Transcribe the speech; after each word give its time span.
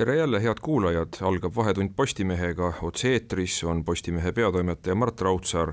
tere 0.00 0.16
jälle, 0.16 0.42
head 0.42 0.56
kuulajad, 0.62 1.08
algab 1.20 1.56
Vahetund 1.56 1.90
Postimehega, 1.96 2.72
otse-eetris 2.82 3.64
on 3.64 3.84
Postimehe 3.84 4.32
peatoimetaja 4.32 4.94
Mart 4.94 5.20
Raudsaar. 5.20 5.72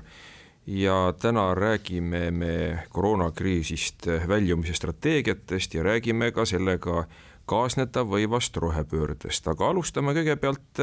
Ja 0.66 1.14
täna 1.20 1.54
räägime 1.54 2.30
me 2.30 2.78
koroonakriisist 2.88 4.06
väljumise 4.28 4.74
strateegiatest 4.74 5.74
ja 5.74 5.82
räägime 5.82 6.28
ka 6.32 6.44
sellega 6.44 7.04
kaasneda 7.46 8.04
võivast 8.04 8.56
rohepöördest, 8.60 9.48
aga 9.48 9.70
alustame 9.72 10.12
kõigepealt 10.12 10.82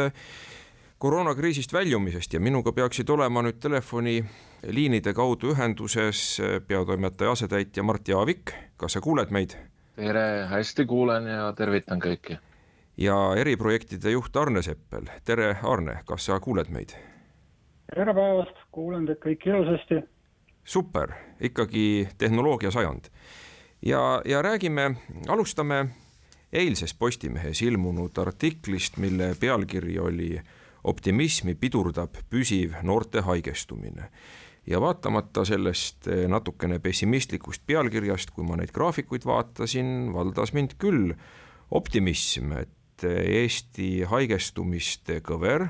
koroonakriisist 0.98 1.74
väljumisest. 1.74 2.34
Ja 2.34 2.40
minuga 2.40 2.74
peaksid 2.74 3.14
olema 3.14 3.46
nüüd 3.46 3.62
telefoniliinide 3.62 5.14
kaudu 5.14 5.54
ühenduses 5.54 6.42
peatoimetaja 6.68 7.38
asetäitja 7.38 7.86
Mart 7.86 8.10
Jaavik, 8.10 8.58
kas 8.78 8.98
sa 8.98 9.06
kuuled 9.06 9.30
meid? 9.30 9.54
tere, 9.96 10.48
hästi 10.50 10.90
kuulen 10.90 11.30
ja 11.30 11.54
tervitan 11.54 12.02
kõiki 12.02 12.42
ja 12.98 13.36
eriprojektide 13.38 14.12
juht 14.12 14.36
Arne 14.36 14.62
Seppel, 14.62 15.10
tere 15.26 15.56
Arne, 15.64 16.00
kas 16.06 16.26
sa 16.26 16.40
kuuled 16.40 16.72
meid? 16.72 16.96
tere 17.96 18.14
päevast, 18.18 18.58
kuulen 18.72 19.06
teid 19.06 19.20
kõiki 19.24 19.52
ilusasti. 19.52 20.02
super, 20.64 21.12
ikkagi 21.40 22.08
tehnoloogia 22.18 22.72
sajand. 22.72 23.12
ja, 23.86 24.22
ja 24.26 24.42
räägime, 24.42 24.96
alustame 25.28 25.86
eilses 26.54 26.94
Postimehes 26.94 27.62
ilmunud 27.62 28.18
artiklist, 28.18 28.98
mille 28.98 29.36
pealkiri 29.40 30.00
oli 30.00 30.42
optimismi 30.84 31.56
pidurdab 31.56 32.18
püsiv 32.30 32.76
noorte 32.84 33.22
haigestumine 33.22 34.10
ja 34.68 34.82
vaatamata 34.82 35.46
sellest 35.46 36.08
natukene 36.28 36.80
pessimistlikust 36.80 37.62
pealkirjast, 37.68 38.32
kui 38.32 38.46
ma 38.46 38.56
neid 38.58 38.72
graafikuid 38.74 39.26
vaatasin, 39.26 40.14
valdas 40.14 40.54
mind 40.54 40.78
küll 40.82 41.14
optimism, 41.72 42.54
et 42.54 42.75
Eesti 43.04 44.06
haigestumiste 44.08 45.20
kõver 45.26 45.68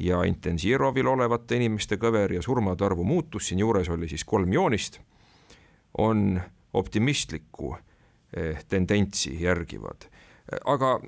ja 0.00 0.22
intensiivravil 0.26 1.06
olevate 1.06 1.58
inimeste 1.58 1.98
kõver 2.00 2.36
ja 2.36 2.42
surmade 2.42 2.84
arvu 2.84 3.04
muutus, 3.04 3.48
siinjuures 3.48 3.88
oli 3.94 4.08
siis 4.10 4.24
kolm 4.24 4.52
joonist, 4.52 5.00
on 5.98 6.40
optimistlikku 6.74 7.74
eh, 8.36 8.64
tendentsi 8.68 9.36
järgivad. 9.42 10.08
aga 10.64 11.00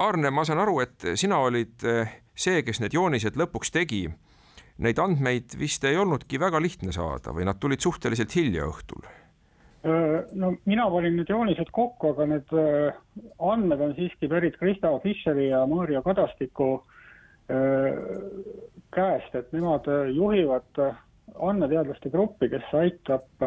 Arne, 0.00 0.30
ma 0.30 0.44
saan 0.44 0.62
aru, 0.62 0.80
et 0.80 1.12
sina 1.14 1.38
olid 1.44 1.84
eh, 1.84 2.20
see, 2.34 2.62
kes 2.62 2.80
need 2.80 2.94
joonised 2.94 3.36
lõpuks 3.36 3.72
tegi. 3.74 4.06
Neid 4.80 4.98
andmeid 4.98 5.58
vist 5.60 5.84
ei 5.84 5.98
olnudki 6.00 6.40
väga 6.40 6.60
lihtne 6.62 6.92
saada 6.92 7.34
või 7.36 7.44
nad 7.44 7.58
tulid 7.60 7.82
suhteliselt 7.84 8.32
hilja 8.32 8.64
õhtul 8.70 9.04
no 9.82 10.54
mina 10.68 10.90
panin 10.90 11.16
need 11.16 11.30
joonised 11.32 11.70
kokku, 11.72 12.12
aga 12.12 12.26
need 12.28 12.50
andmed 13.40 13.80
on 13.80 13.94
siiski 13.96 14.28
pärit 14.28 14.58
Krista 14.60 14.92
Fischeri 15.02 15.48
ja 15.48 15.64
Maarja 15.66 16.02
Kadastiku 16.02 16.82
käest, 18.94 19.34
et 19.34 19.52
nemad 19.52 19.88
juhivad 20.14 20.82
andmeteadlaste 21.40 22.10
gruppi, 22.10 22.50
kes 22.52 22.68
aitab 22.76 23.46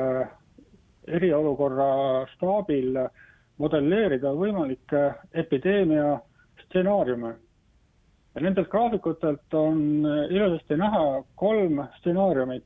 eriolukorra 1.08 2.26
staabil 2.34 2.98
modelleerida 3.62 4.34
võimalikke 4.36 5.04
epideemia 5.44 6.18
stsenaariume. 6.66 7.36
ja 8.36 8.42
nendelt 8.42 8.70
graafikutelt 8.70 9.54
on 9.54 10.06
ilusasti 10.30 10.76
näha 10.78 11.24
kolm 11.36 11.84
stsenaariumit 12.00 12.66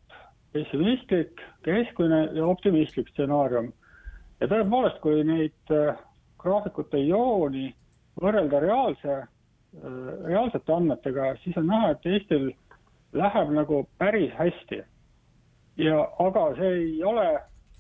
pessimistlik, 0.58 1.42
keskmine 1.66 2.30
ja 2.34 2.46
optimistlik 2.46 3.10
stsenaarium. 3.14 3.72
ja 4.40 4.48
tõepoolest, 4.50 5.00
kui 5.02 5.24
neid 5.26 5.74
graafikute 6.42 7.02
jooni 7.02 7.72
võrrelda 8.22 8.62
reaalse, 8.62 9.18
reaalsete 10.26 10.74
andmetega, 10.74 11.34
siis 11.44 11.58
on 11.58 11.68
näha, 11.70 11.92
et 11.94 12.06
Eestil 12.06 12.48
läheb 13.18 13.54
nagu 13.54 13.84
päris 13.98 14.34
hästi. 14.38 14.82
ja, 15.78 16.00
aga 16.20 16.48
see 16.58 16.74
ei 16.82 17.04
ole 17.04 17.28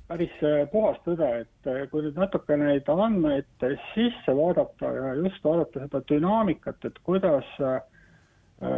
päris 0.07 0.33
puhas 0.71 0.97
tõde, 1.05 1.29
et 1.43 1.89
kui 1.91 2.03
nüüd 2.05 2.17
natuke 2.17 2.57
neid 2.57 2.89
andmeid 2.89 3.65
sisse 3.93 4.35
vaadata 4.37 4.91
ja 4.95 5.13
just 5.23 5.43
vaadata 5.43 5.85
seda 5.85 6.01
dünaamikat, 6.11 6.85
et 6.85 6.99
kuidas 7.03 7.49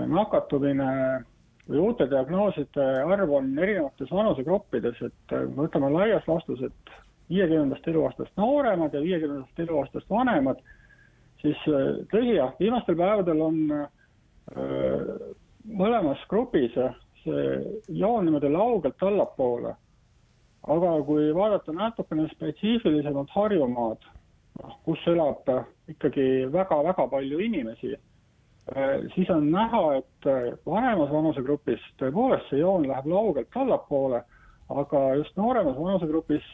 nakatumine 0.07 0.89
või 1.69 1.83
uute 1.83 2.07
diagnooside 2.09 2.85
arv 3.05 3.31
on 3.37 3.51
erinevates 3.61 4.09
vanusegruppides, 4.11 5.01
et 5.05 5.35
võtame 5.55 5.91
laias 5.93 6.25
laastus, 6.27 6.63
et 6.65 6.93
viiekümnendast 7.29 7.87
eluaastast 7.87 8.33
nooremad 8.41 8.93
ja 8.93 9.01
viiekümnendast 9.03 9.59
eluaastast 9.65 10.09
vanemad, 10.09 10.61
siis 11.43 11.59
tõsi 12.09 12.33
jah, 12.39 12.55
viimastel 12.59 12.97
päevadel 12.97 13.43
on 13.45 13.59
öö, 13.75 15.19
mõlemas 15.69 16.23
grupis 16.31 16.73
see 17.23 17.45
joon 17.99 18.25
niimoodi 18.25 18.49
laugelt 18.49 19.03
allapoole. 19.03 19.75
aga 20.69 20.89
kui 21.07 21.29
vaadata 21.33 21.71
natukene 21.71 22.27
spetsiifilisemalt 22.33 23.29
Harjumaad, 23.31 24.03
noh, 24.59 24.73
kus 24.83 25.05
elab 25.07 25.47
ikkagi 25.87 26.49
väga-väga 26.51 27.05
palju 27.07 27.39
inimesi 27.39 27.93
siis 29.15 29.29
on 29.33 29.51
näha, 29.51 29.83
et 29.97 30.27
vanemas 30.65 31.11
vanusegrupis 31.11 31.81
tõepoolest 32.01 32.51
see 32.51 32.59
joon 32.61 32.87
läheb 32.87 33.07
laugelt 33.09 33.55
allapoole, 33.57 34.21
aga 34.69 35.03
just 35.17 35.37
nooremas 35.37 35.77
vanusegrupis 35.77 36.45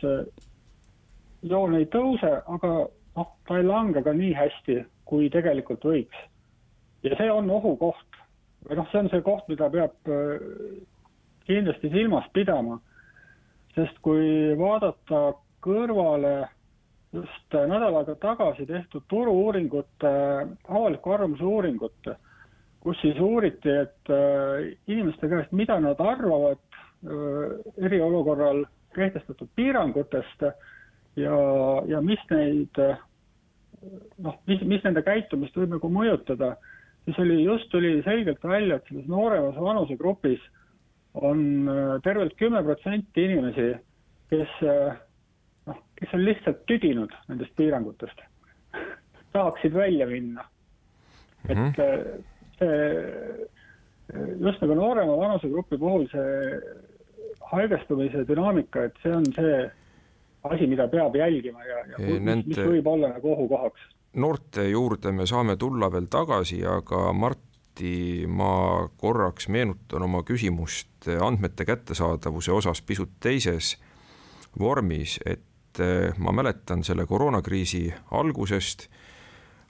joon 1.44 1.76
ei 1.76 1.90
tõuse, 1.92 2.32
aga 2.48 2.72
noh, 3.16 3.32
ta 3.48 3.58
ei 3.60 3.68
lange 3.68 4.04
ka 4.04 4.14
nii 4.16 4.34
hästi, 4.36 4.80
kui 5.06 5.30
tegelikult 5.30 5.84
võiks. 5.84 6.18
ja 7.04 7.18
see 7.18 7.32
on 7.32 7.50
ohukoht 7.52 8.22
või 8.66 8.80
noh, 8.80 8.88
see 8.92 9.04
on 9.04 9.10
see 9.12 9.22
koht, 9.22 9.48
mida 9.52 9.70
peab 9.70 10.10
kindlasti 11.46 11.92
silmas 11.94 12.26
pidama, 12.34 12.80
sest 13.76 14.00
kui 14.06 14.56
vaadata 14.58 15.36
kõrvale 15.66 16.48
just 17.16 17.56
nädal 17.56 18.00
aega 18.02 18.16
tagasi 18.22 18.66
tehtud 18.70 19.06
turu-uuringute, 19.12 20.14
avaliku 20.68 21.16
arvamuse 21.16 21.44
uuringut, 21.48 22.12
kus 22.84 23.00
siis 23.02 23.20
uuriti, 23.20 23.72
et 23.72 24.14
inimeste 24.88 25.30
käest, 25.32 25.52
mida 25.56 25.80
nad 25.82 26.00
arvavad 26.00 26.62
eriolukorral 27.82 28.64
kehtestatud 28.96 29.50
piirangutest 29.56 30.46
ja, 31.20 31.40
ja 31.88 32.02
mis 32.02 32.22
neid 32.32 32.80
noh, 34.24 34.38
mis, 34.48 34.62
mis 34.66 34.84
nende 34.86 35.04
käitumist 35.06 35.58
võib 35.58 35.76
nagu 35.76 35.90
mõjutada, 35.92 36.56
siis 37.06 37.20
oli, 37.22 37.42
just 37.46 37.70
tuli 37.74 37.98
selgelt 38.06 38.44
välja, 38.44 38.80
et 38.80 38.88
selles 38.90 39.10
nooremas 39.12 39.58
vanusegrupis 39.62 40.44
on 41.16 41.70
tervelt 42.04 42.36
kümme 42.40 42.64
protsenti 42.66 43.28
inimesi, 43.30 43.70
kes 44.32 44.56
kes 46.00 46.14
on 46.14 46.26
lihtsalt 46.26 46.66
tüdinud 46.68 47.14
nendest 47.28 47.56
piirangutest 47.56 48.22
tahaksid 49.36 49.74
välja 49.74 50.08
minna 50.08 50.46
mm. 51.50 51.56
-hmm. 51.56 51.68
et 51.68 52.26
see, 52.60 53.48
just 54.40 54.62
nagu 54.62 54.76
noorema 54.76 55.18
vanusegrupi 55.18 55.78
puhul 55.78 56.08
see 56.12 56.62
haigestumise 57.52 58.28
dünaamika, 58.28 58.84
et 58.84 59.02
see 59.04 59.16
on 59.16 59.26
see 59.36 59.58
asi, 60.44 60.68
mida 60.68 60.88
peab 60.88 61.16
jälgima 61.16 61.64
ja, 61.64 61.80
ja 61.92 61.98
mis, 62.00 62.22
Nende... 62.22 62.48
mis 62.48 62.60
võib 62.60 62.88
olla 62.88 63.10
nagu 63.14 63.34
ohukohaks. 63.34 63.90
noorte 64.14 64.70
juurde 64.70 65.12
me 65.12 65.26
saame 65.26 65.58
tulla 65.58 65.92
veel 65.92 66.08
tagasi, 66.12 66.62
aga 66.66 67.14
Marti, 67.14 68.26
ma 68.28 68.88
korraks 68.98 69.50
meenutan 69.50 70.06
oma 70.08 70.24
küsimust 70.24 71.10
andmete 71.22 71.66
kättesaadavuse 71.66 72.52
osas 72.52 72.82
pisut 72.82 73.20
teises 73.20 73.76
vormis, 74.60 75.20
et 75.26 75.44
et 75.80 76.18
ma 76.18 76.32
mäletan 76.32 76.84
selle 76.84 77.06
koroonakriisi 77.06 77.88
algusest 78.12 78.88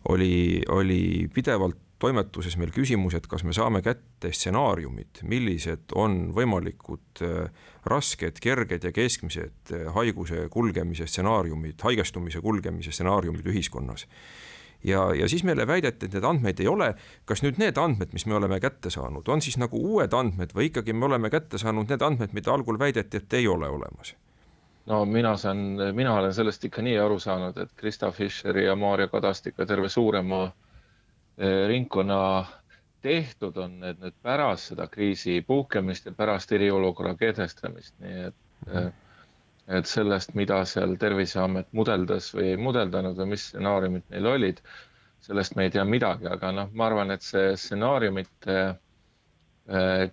oli, 0.09 0.61
oli 0.69 1.29
pidevalt 1.33 1.81
toimetuses 1.99 2.57
meil 2.59 2.73
küsimus, 2.75 3.15
et 3.15 3.27
kas 3.31 3.45
me 3.47 3.53
saame 3.55 3.81
kätte 3.85 4.31
stsenaariumid, 4.35 5.23
millised 5.29 5.93
on 5.95 6.31
võimalikud 6.35 7.23
äh, 7.23 7.69
rasked, 7.87 8.41
kerged 8.43 8.83
ja 8.83 8.91
keskmised 8.95 9.71
äh, 9.73 9.85
haiguse 9.95 10.47
kulgemise 10.53 11.07
stsenaariumid, 11.09 11.79
haigestumise 11.87 12.43
kulgemise 12.43 12.91
stsenaariumid 12.91 13.47
ühiskonnas. 13.47 14.07
ja, 14.83 15.07
ja 15.15 15.29
siis 15.29 15.43
meile 15.47 15.67
väideti, 15.67 16.05
et 16.05 16.13
neid 16.13 16.27
andmeid 16.27 16.59
ei 16.59 16.67
ole. 16.67 16.93
kas 17.25 17.41
nüüd 17.43 17.57
need 17.61 17.77
andmed, 17.77 18.11
mis 18.13 18.25
me 18.25 18.35
oleme 18.35 18.59
kätte 18.59 18.91
saanud, 18.91 19.27
on 19.27 19.41
siis 19.41 19.57
nagu 19.57 19.79
uued 19.79 20.13
andmed 20.13 20.53
või 20.53 20.69
ikkagi 20.69 20.93
me 20.93 21.05
oleme 21.05 21.31
kätte 21.31 21.57
saanud 21.57 21.89
need 21.89 22.03
andmed, 22.03 22.35
mida 22.35 22.53
algul 22.53 22.79
väideti, 22.79 23.23
et 23.23 23.39
ei 23.39 23.47
ole 23.47 23.71
olemas? 23.71 24.15
No 24.85 25.05
mina 25.05 25.37
saan, 25.37 25.57
mina 25.93 26.13
olen 26.13 26.33
sellest 26.33 26.65
ikka 26.67 26.81
nii 26.85 26.97
aru 27.01 27.19
saanud, 27.19 27.57
et 27.57 27.71
Krista 27.75 28.11
Fischeri 28.11 28.65
ja 28.65 28.75
Maarja 28.75 29.07
Kadastika 29.07 29.65
terve 29.65 29.89
suurema 29.89 30.43
eh, 31.37 31.67
ringkonna 31.67 32.45
tehtud 33.05 33.57
on 33.61 33.79
need 33.81 34.01
nüüd 34.01 34.15
pärast 34.25 34.71
seda 34.71 34.87
kriisi 34.89 35.39
puhkemist 35.47 36.07
ja 36.09 36.13
pärast 36.17 36.51
eriolukorra 36.57 37.13
kehtestamist, 37.19 37.93
nii 38.01 38.23
et 38.29 38.35
mm, 38.65 38.73
-hmm. 38.73 38.91
et 39.77 39.85
sellest, 39.89 40.33
mida 40.33 40.63
seal 40.65 40.95
Terviseamet 41.01 41.67
mudeldas 41.71 42.31
või 42.33 42.51
ei 42.53 42.57
mudeldanud 42.57 43.17
või 43.21 43.29
mis 43.35 43.47
stsenaariumid 43.49 44.09
neil 44.09 44.29
olid, 44.33 44.61
sellest 45.27 45.55
me 45.55 45.67
ei 45.67 45.73
tea 45.75 45.85
midagi, 45.85 46.27
aga 46.37 46.51
noh, 46.51 46.69
ma 46.73 46.87
arvan, 46.89 47.11
et 47.11 47.21
see 47.25 47.53
stsenaariumite 47.57 48.57
eh, 48.65 50.11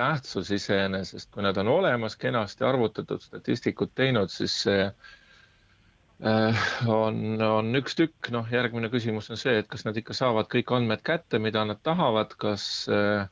tähtsus 0.00 0.50
iseenesest, 0.56 1.30
kui 1.34 1.44
nad 1.44 1.60
on 1.60 1.68
olemas, 1.68 2.16
kenasti 2.20 2.64
arvutatud, 2.64 3.20
statistikud 3.22 3.92
teinud, 3.94 4.32
siis 4.32 4.56
see 4.64 4.86
äh, 4.86 6.64
on, 6.88 7.36
on 7.44 7.70
üks 7.82 7.98
tükk, 8.00 8.32
noh, 8.34 8.48
järgmine 8.52 8.90
küsimus 8.92 9.30
on 9.30 9.40
see, 9.40 9.60
et 9.60 9.68
kas 9.70 9.84
nad 9.88 10.00
ikka 10.00 10.16
saavad 10.16 10.50
kõik 10.52 10.72
andmed 10.76 11.04
kätte, 11.06 11.42
mida 11.42 11.64
nad 11.68 11.80
tahavad, 11.86 12.34
kas 12.40 12.64
äh, 12.92 13.28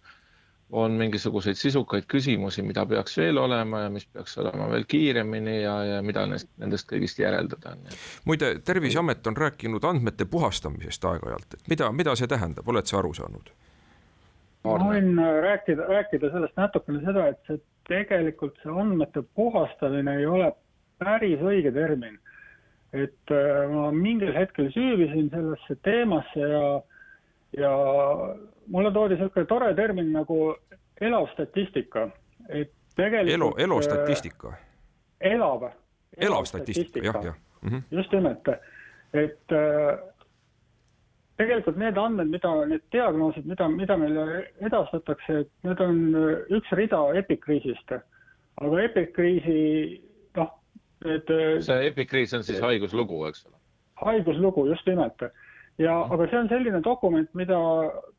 on 0.70 0.93
mingisuguseid 1.00 1.56
sisukaid 1.56 2.05
küsimusi, 2.09 2.62
mida 2.62 2.85
peaks 2.87 3.17
veel 3.17 3.38
olema 3.41 3.87
ja 3.87 3.93
mis 3.93 4.05
peaks 4.12 4.37
olema 4.38 4.69
veel 4.71 4.85
kiiremini 4.88 5.62
ja, 5.62 5.76
ja 5.85 6.03
mida 6.05 6.26
nendest, 6.26 6.50
nendest 6.61 6.91
kõigist 6.91 7.21
järeldada 7.23 7.73
on. 7.73 7.87
muide, 8.29 8.59
Terviseamet 8.64 9.26
on 9.26 9.37
rääkinud 9.37 9.85
andmete 9.88 10.29
puhastamisest 10.29 11.09
aeg-ajalt, 11.09 11.56
et 11.56 11.73
mida, 11.73 11.88
mida 11.93 12.17
see 12.21 12.29
tähendab, 12.29 12.69
oled 12.69 12.88
sa 12.88 13.00
aru 13.00 13.14
saanud? 13.17 13.53
Ma 14.69 14.93
võin 14.93 15.19
äh, 15.19 15.35
rääkida, 15.44 15.88
rääkida 15.88 16.31
sellest 16.32 16.56
natukene 16.61 17.03
seda, 17.05 17.26
et 17.32 17.41
see 17.49 17.61
tegelikult 17.88 18.56
see 18.62 18.73
andmete 18.73 19.23
puhastamine 19.37 20.19
ei 20.20 20.26
ole 20.26 20.53
päris 21.00 21.41
õige 21.41 21.73
termin. 21.75 22.19
et 22.93 23.32
äh, 23.37 23.67
ma 23.69 23.91
mingil 23.93 24.32
hetkel 24.32 24.70
süüvisin 24.73 25.29
sellesse 25.31 25.76
teemasse 25.85 26.41
ja, 26.41 26.62
ja 27.59 27.73
mulle 28.67 28.93
toodi 28.93 29.19
niisugune 29.19 29.47
tore 29.47 29.75
termin 29.76 30.09
nagu 30.12 30.55
elav 31.00 31.29
statistika, 31.35 32.09
et 32.49 32.73
tegelikult 32.97 33.35
elu, 33.35 33.50
elustatistika? 33.67 34.55
elav. 35.21 35.69
elav 36.17 36.49
statistika, 36.49 37.05
jah, 37.05 37.21
jah 37.25 37.37
mm. 37.62 37.69
-hmm. 37.69 37.82
just 37.91 38.12
nimelt, 38.12 38.49
et 39.12 39.59
tegelikult 41.38 41.79
need 41.79 41.99
andmed, 42.00 42.31
mida, 42.35 42.52
need 42.67 42.85
diagnoosid, 42.94 43.46
mida, 43.46 43.69
mida 43.70 43.96
meile 44.00 44.25
edastatakse, 44.67 45.43
et 45.44 45.50
need 45.67 45.82
on 45.85 46.00
äh, 46.19 46.31
üks 46.58 46.73
rida 46.79 47.00
epikriisist. 47.20 47.94
aga 48.58 48.81
epikriisi, 48.82 49.61
noh, 50.38 50.50
need. 51.06 51.31
Äh, 51.31 51.61
see 51.62 51.87
epikriis 51.93 52.35
on 52.35 52.46
siis 52.46 52.61
haiguslugu, 52.62 53.23
eks 53.31 53.46
ole? 53.46 53.55
haiguslugu, 54.02 54.67
just 54.70 54.87
nimelt. 54.87 55.23
ja 55.79 55.94
mm, 55.94 56.02
-hmm. 56.02 56.14
aga 56.14 56.31
see 56.31 56.38
on 56.38 56.49
selline 56.49 56.82
dokument, 56.85 57.35
mida 57.35 57.58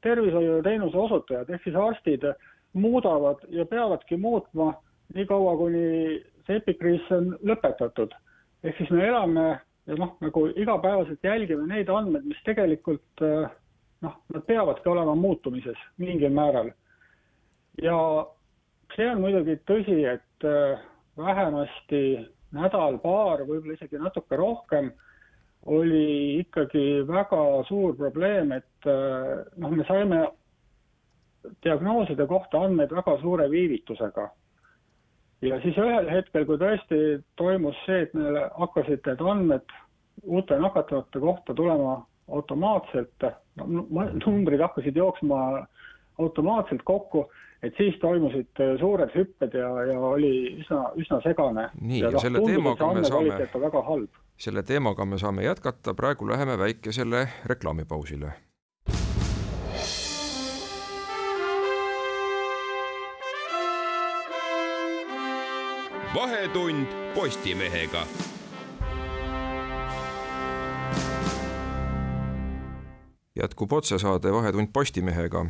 tervishoiuteenuse 0.02 0.98
osutajad 0.98 1.50
ehk 1.50 1.64
siis 1.64 1.76
arstid 1.76 2.24
muudavad 2.74 3.44
ja 3.50 3.66
peavadki 3.66 4.18
muutma 4.18 4.74
niikaua, 5.14 5.58
kuni 5.58 6.24
see 6.48 6.56
epikriis 6.56 7.12
on 7.12 7.36
lõpetatud. 7.44 8.16
ehk 8.64 8.78
siis 8.78 8.90
me 8.90 9.08
elame 9.08 9.60
ja 9.90 9.98
noh, 9.98 10.14
nagu 10.22 10.46
igapäevaselt 10.54 11.24
jälgime 11.26 11.66
neid 11.68 11.90
andmeid, 11.90 12.28
mis 12.30 12.40
tegelikult 12.46 13.24
äh, 13.26 13.50
noh, 14.06 14.18
nad 14.34 14.46
peavadki 14.46 14.90
olema 14.90 15.16
muutumises 15.18 15.80
mingil 15.98 16.34
määral. 16.34 16.72
ja 17.82 17.98
see 18.96 19.08
on 19.10 19.22
muidugi 19.24 19.58
tõsi, 19.70 20.02
et 20.14 20.46
äh, 20.48 20.82
vähemasti 21.18 22.02
nädal-paar, 22.56 23.46
võib-olla 23.48 23.78
isegi 23.78 24.02
natuke 24.02 24.38
rohkem, 24.38 24.92
oli 25.70 26.40
ikkagi 26.40 27.06
väga 27.08 27.42
suur 27.68 27.96
probleem, 27.98 28.54
et 28.60 28.90
äh, 28.90 29.40
noh, 29.58 29.74
me 29.74 29.86
saime 29.90 30.28
diagnooside 31.64 32.28
kohta 32.28 32.62
andmeid 32.68 32.94
väga 32.94 33.18
suure 33.24 33.50
viivitusega 33.52 34.30
ja 35.42 35.60
siis 35.64 35.78
ühel 35.80 36.10
hetkel, 36.12 36.46
kui 36.46 36.60
tõesti 36.62 37.02
toimus 37.40 37.78
see, 37.86 38.04
et 38.06 38.16
meile 38.18 38.48
hakkasid 38.58 39.06
need 39.08 39.22
andmed 39.34 39.76
uute 40.24 40.58
nakatunute 40.60 41.20
kohta 41.20 41.56
tulema 41.56 42.00
automaatselt, 42.30 43.28
numbrid 43.66 44.62
hakkasid 44.62 44.98
jooksma 45.00 45.40
automaatselt 46.20 46.84
kokku, 46.84 47.26
et 47.64 47.76
siis 47.78 47.96
toimusid 48.02 48.62
suured 48.80 49.16
hüpped 49.16 49.56
ja, 49.56 49.70
ja 49.88 50.00
oli 50.12 50.34
üsna, 50.60 50.84
üsna 51.00 51.22
segane. 51.24 51.70
nii, 51.80 52.04
ja, 52.04 52.12
ja 52.12 52.26
selle 52.26 52.44
teemaga 52.46 52.92
me 52.94 53.08
saame, 53.08 54.04
selle 54.40 54.64
teemaga 54.64 55.08
me 55.08 55.18
saame 55.22 55.48
jätkata, 55.48 55.96
praegu 55.96 56.28
läheme 56.28 56.60
väikesele 56.60 57.26
reklaamipausile 57.52 58.36
vahetund 66.16 66.88
Postimehega. 67.16 68.06
jätkub 73.36 73.72
otsesaade 73.72 74.32
Vahetund 74.34 74.68
Postimehega. 74.74 75.46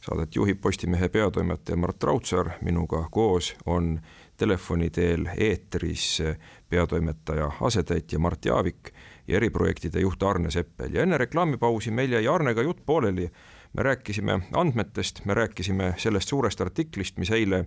Saadet 0.00 0.36
juhib 0.36 0.60
Postimehe 0.60 1.08
peatoimetaja 1.08 1.76
Mart 1.76 2.02
Raudsaar, 2.02 2.50
minuga 2.60 3.08
koos 3.10 3.56
on 3.66 4.00
telefoni 4.36 4.90
teel 4.90 5.28
eetris 5.36 6.22
peatoimetaja 6.68 7.50
asetäitja 7.60 8.18
Mart 8.18 8.44
Jaavik 8.44 8.90
ja 9.26 9.36
eriprojektide 9.36 10.00
juht 10.00 10.22
Arne 10.22 10.50
Seppel 10.50 10.94
ja 10.94 11.02
enne 11.02 11.18
reklaamipausi 11.18 11.90
meil 11.90 12.12
jäi 12.12 12.28
Arnega 12.28 12.62
jutt 12.62 12.86
pooleli. 12.86 13.30
me 13.72 13.82
rääkisime 13.82 14.40
andmetest, 14.52 15.24
me 15.24 15.34
rääkisime 15.34 15.94
sellest 15.96 16.28
suurest 16.28 16.60
artiklist, 16.60 17.18
mis 17.18 17.30
eile 17.30 17.66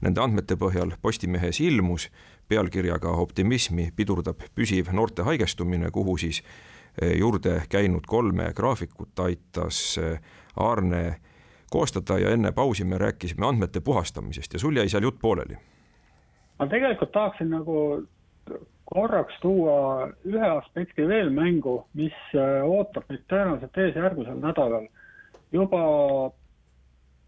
Nende 0.00 0.20
andmete 0.20 0.56
põhjal 0.60 0.92
Postimehes 1.02 1.60
ilmus 1.60 2.10
pealkirjaga 2.48 3.10
Optimismi 3.22 3.90
pidurdab 3.96 4.42
püsiv 4.54 4.92
noorte 4.92 5.22
haigestumine, 5.26 5.90
kuhu 5.90 6.16
siis 6.16 6.42
eh, 7.00 7.16
juurde 7.18 7.62
käinud 7.68 8.06
kolme 8.06 8.52
graafikut 8.56 9.18
aitas 9.18 9.98
eh, 9.98 10.20
Aarne 10.56 11.16
koostada 11.70 12.18
ja 12.18 12.30
enne 12.30 12.52
pausi 12.52 12.84
me 12.84 12.98
rääkisime 12.98 13.46
andmete 13.46 13.80
puhastamisest 13.80 14.52
ja 14.52 14.58
sul 14.58 14.76
jäi 14.76 14.88
seal 14.88 15.02
jutt 15.02 15.18
pooleli. 15.20 15.56
ma 16.58 16.66
tegelikult 16.66 17.12
tahaksin 17.12 17.50
nagu 17.50 18.06
korraks 18.84 19.34
tuua 19.42 20.08
ühe 20.24 20.48
aspekti 20.48 21.08
veel 21.08 21.30
mängu, 21.30 21.80
mis 21.94 22.16
eh, 22.34 22.62
ootab 22.62 23.08
meid 23.08 23.24
tõenäoliselt 23.32 23.78
ees 23.82 23.96
järgmisel 23.96 24.38
nädalal. 24.40 24.86
juba 25.52 25.82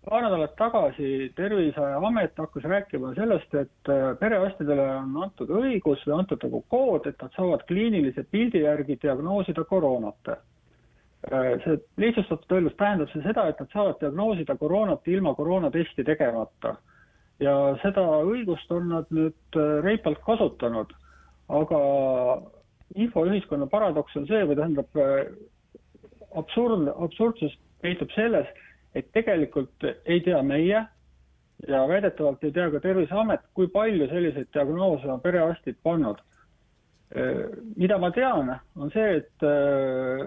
paar 0.09 0.23
nädalat 0.23 0.57
tagasi 0.57 1.33
Terviseamet 1.37 2.39
hakkas 2.39 2.65
rääkima 2.65 3.15
sellest, 3.15 3.55
et 3.55 3.91
äh, 3.93 4.15
perearstidele 4.21 4.85
on 4.97 5.17
antud 5.25 5.51
õigus 5.53 6.05
või 6.07 6.15
antud 6.19 6.45
nagu 6.45 6.63
kood, 6.73 7.07
et 7.11 7.21
nad 7.23 7.35
saavad 7.37 7.65
kliinilise 7.69 8.25
pildi 8.33 8.63
järgi 8.65 8.97
diagnoosida 9.03 9.65
koroonat. 9.69 10.31
Äh, 10.33 11.49
see 11.65 11.77
lihtsustatult 12.01 12.57
öeldes 12.57 12.77
tähendab 12.81 13.13
see 13.13 13.25
seda, 13.27 13.49
et 13.51 13.61
nad 13.61 13.75
saavad 13.75 14.01
diagnoosida 14.01 14.57
koroonat 14.61 15.09
ilma 15.09 15.35
koroonatesti 15.35 16.05
tegemata. 16.05 16.77
ja 17.41 17.53
seda 17.83 18.03
õigust 18.27 18.73
on 18.75 18.89
nad 18.91 19.11
nüüd 19.15 19.57
äh, 19.57 19.75
reipalt 19.85 20.19
kasutanud, 20.27 20.91
aga 21.49 21.83
infoühiskonna 22.97 23.69
paradoks 23.71 24.17
on 24.17 24.27
see 24.27 24.41
või 24.49 24.57
tähendab 24.57 24.97
absurd, 26.41 26.89
absurdsus 26.97 27.55
peitub 27.83 28.11
selles 28.17 28.49
et 28.95 29.11
tegelikult 29.13 29.85
ei 30.05 30.21
tea 30.25 30.43
meie 30.43 30.85
ja 31.69 31.83
väidetavalt 31.89 32.45
ei 32.45 32.53
tea 32.53 32.71
ka 32.71 32.81
Terviseamet, 32.81 33.41
kui 33.55 33.69
palju 33.73 34.09
selliseid 34.09 34.51
diagnoose 34.55 35.11
on 35.11 35.21
perearstid 35.21 35.79
pannud. 35.83 36.19
mida 37.77 37.97
ma 37.99 38.11
tean, 38.11 38.51
on 38.77 38.91
see, 38.93 39.17
et 39.17 39.45
äh, 39.49 40.27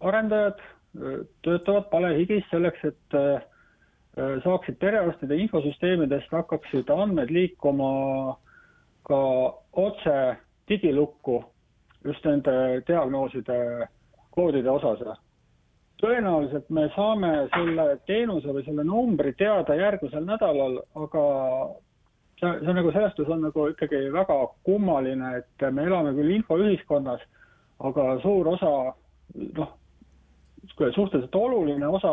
arendajad 0.00 0.60
äh, 0.60 1.24
töötavad 1.42 1.88
palehigis 1.90 2.44
selleks, 2.50 2.84
et 2.84 3.16
äh, 3.18 3.42
saaksid 4.44 4.78
perearstide 4.78 5.36
infosüsteemidest, 5.42 6.30
hakkaksid 6.30 6.90
andmed 6.94 7.34
liikuma 7.34 8.36
ka 9.02 9.18
otse 9.72 10.36
digilukku 10.68 11.42
just 12.04 12.24
nende 12.24 12.82
diagnooside 12.86 13.58
koodide 14.30 14.70
osas 14.70 15.02
tõenäoliselt 16.02 16.70
me 16.74 16.88
saame 16.96 17.30
selle 17.54 17.86
teenuse 18.10 18.54
või 18.54 18.64
selle 18.66 18.84
numbri 18.86 19.34
teada 19.38 19.76
järgmisel 19.78 20.24
nädalal, 20.26 20.80
aga 20.98 21.26
see, 22.40 22.50
see 22.64 22.74
nagu 22.78 22.90
selles 22.94 23.14
suhtes 23.14 23.30
on 23.30 23.46
nagu 23.46 23.68
ikkagi 23.70 24.02
väga 24.14 24.38
kummaline, 24.66 25.36
et 25.38 25.68
me 25.70 25.86
elame 25.86 26.14
küll 26.18 26.34
infoühiskonnas, 26.38 27.22
aga 27.86 28.08
suur 28.24 28.50
osa 28.56 28.72
noh, 29.60 29.72
suhteliselt 30.78 31.34
oluline 31.38 31.88
osa 31.88 32.12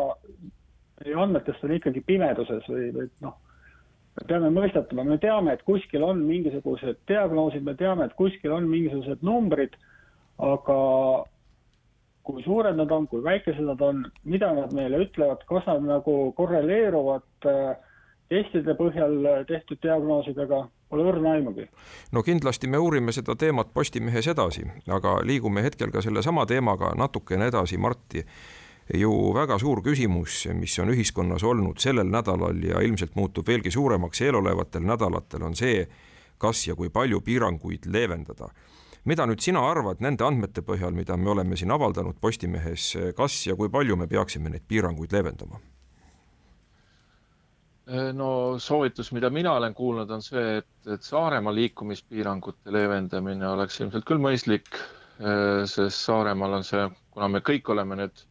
meie 0.99 1.15
andmetest 1.15 1.63
on 1.63 1.75
ikkagi 1.77 2.01
pimeduses 2.05 2.65
või, 2.69 2.89
või 2.95 3.07
noh, 3.23 3.37
me 4.19 4.27
peame 4.27 4.51
mõistatama, 4.53 5.05
me 5.07 5.17
teame, 5.21 5.55
et 5.55 5.63
kuskil 5.67 6.03
on 6.05 6.23
mingisugused 6.27 7.01
diagnoosid, 7.09 7.63
me 7.65 7.75
teame, 7.79 8.05
et 8.09 8.15
kuskil 8.19 8.53
on 8.55 8.67
mingisugused 8.69 9.23
numbrid, 9.25 9.77
aga 10.43 10.79
kui 12.29 12.43
suured 12.45 12.77
nad 12.77 12.91
on, 12.93 13.07
kui 13.09 13.23
väikesed 13.25 13.65
nad 13.65 13.81
on, 13.81 14.03
mida 14.23 14.51
nad 14.53 14.73
meile 14.77 15.01
ütlevad, 15.05 15.41
kas 15.49 15.65
nad 15.69 15.85
nagu 15.87 16.17
korreleeruvad 16.37 17.49
äh, 17.49 17.73
testide 18.29 18.75
põhjal 18.77 19.17
tehtud 19.49 19.81
diagnoosidega, 19.81 20.61
pole 20.89 21.05
õrna 21.09 21.33
aimugi. 21.37 21.65
no 22.13 22.23
kindlasti 22.25 22.69
me 22.69 22.77
uurime 22.77 23.13
seda 23.15 23.35
teemat 23.35 23.73
Postimehes 23.73 24.29
edasi, 24.29 24.67
aga 24.87 25.19
liigume 25.25 25.65
hetkel 25.65 25.91
ka 25.93 26.03
sellesama 26.05 26.45
teemaga 26.49 26.93
natukene 26.97 27.49
edasi, 27.49 27.77
Marti 27.77 28.25
ju 28.97 29.11
väga 29.33 29.59
suur 29.61 29.83
küsimus, 29.85 30.45
mis 30.57 30.77
on 30.81 30.93
ühiskonnas 30.93 31.43
olnud 31.45 31.81
sellel 31.81 32.09
nädalal 32.09 32.57
ja 32.63 32.81
ilmselt 32.85 33.15
muutub 33.15 33.47
veelgi 33.47 33.71
suuremaks 33.71 34.21
eelolevatel 34.25 34.85
nädalatel, 34.85 35.45
on 35.45 35.55
see, 35.57 35.83
kas 36.37 36.67
ja 36.67 36.75
kui 36.75 36.89
palju 36.89 37.21
piiranguid 37.21 37.85
leevendada. 37.85 38.49
Mida 39.09 39.25
nüüd 39.29 39.41
sina 39.43 39.63
arvad 39.71 40.03
nende 40.05 40.25
andmete 40.27 40.61
põhjal, 40.65 40.93
mida 40.95 41.17
me 41.17 41.33
oleme 41.33 41.57
siin 41.59 41.73
avaldanud 41.73 42.19
Postimehes, 42.21 42.91
kas 43.17 43.41
ja 43.47 43.57
kui 43.57 43.71
palju 43.73 43.97
me 43.97 44.07
peaksime 44.11 44.51
neid 44.53 44.65
piiranguid 44.69 45.13
leevendama? 45.15 45.61
no 48.13 48.59
soovitus, 48.61 49.07
mida 49.17 49.31
mina 49.33 49.55
olen 49.57 49.73
kuulnud, 49.73 50.11
on 50.13 50.21
see, 50.21 50.59
et, 50.59 50.67
et 50.93 51.01
Saaremaa 51.01 51.53
liikumispiirangute 51.57 52.73
leevendamine 52.73 53.47
oleks 53.49 53.79
ilmselt 53.81 54.05
küll 54.05 54.21
mõistlik, 54.21 54.69
sest 55.65 56.05
Saaremaal 56.05 56.59
on 56.59 56.67
see, 56.67 56.83
kuna 57.15 57.31
me 57.33 57.41
kõik 57.45 57.71
oleme 57.73 57.97
nüüd 57.97 58.21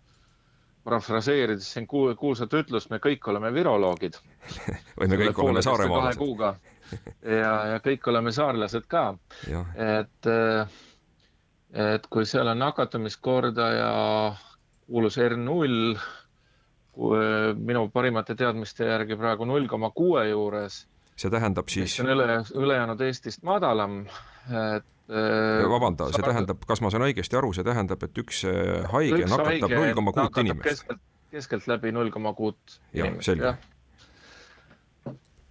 parafraseerides 0.86 1.72
siin 1.74 1.88
kuulsat 1.90 2.54
ütlust, 2.54 2.92
me 2.94 3.00
kõik 3.02 3.26
oleme 3.32 3.50
viroloogid 3.52 4.20
või 5.00 5.10
me 5.10 5.18
kõik 5.24 5.42
oleme 5.42 5.64
saaremaalased. 5.66 6.22
kuuga 6.22 6.54
ja, 7.40 7.52
ja 7.72 7.80
kõik 7.84 8.10
oleme 8.10 8.32
saarlased 8.34 8.86
ka. 8.90 9.04
et, 9.76 10.30
et 11.88 12.06
kui 12.10 12.26
seal 12.26 12.52
on 12.52 12.62
nakatumiskordaja 12.64 13.90
kuulus 14.88 15.18
R 15.20 15.36
null, 15.36 15.96
minu 17.58 17.88
parimate 17.94 18.34
teadmiste 18.34 18.88
järgi 18.88 19.16
praegu 19.16 19.46
null 19.46 19.68
koma 19.70 19.90
kuue 19.94 20.28
juures. 20.30 20.86
see 21.18 21.30
tähendab 21.30 21.68
siis. 21.68 21.92
mis 21.92 22.00
on 22.04 22.14
üle, 22.14 22.38
ülejäänud 22.54 23.00
Eestist 23.06 23.42
madalam, 23.46 24.00
et 24.48 24.86
Äh, 25.08 25.64
vabanda, 25.70 26.10
see 26.12 26.20
tähendab, 26.20 26.64
kas 26.68 26.82
ma 26.84 26.90
saan 26.92 27.06
õigesti 27.06 27.38
aru, 27.38 27.54
see 27.56 27.64
tähendab, 27.64 28.02
et 28.04 28.18
üks 28.20 28.42
haige 28.92 29.22
üks 29.22 29.32
nakatab 29.32 29.72
null 29.72 29.94
koma 29.96 30.12
kuut 30.12 30.40
inimest? 30.42 30.90
keskeltläbi 31.32 31.92
null 31.96 32.12
koma 32.12 32.34
kuut 32.36 32.76
jah. 32.96 33.56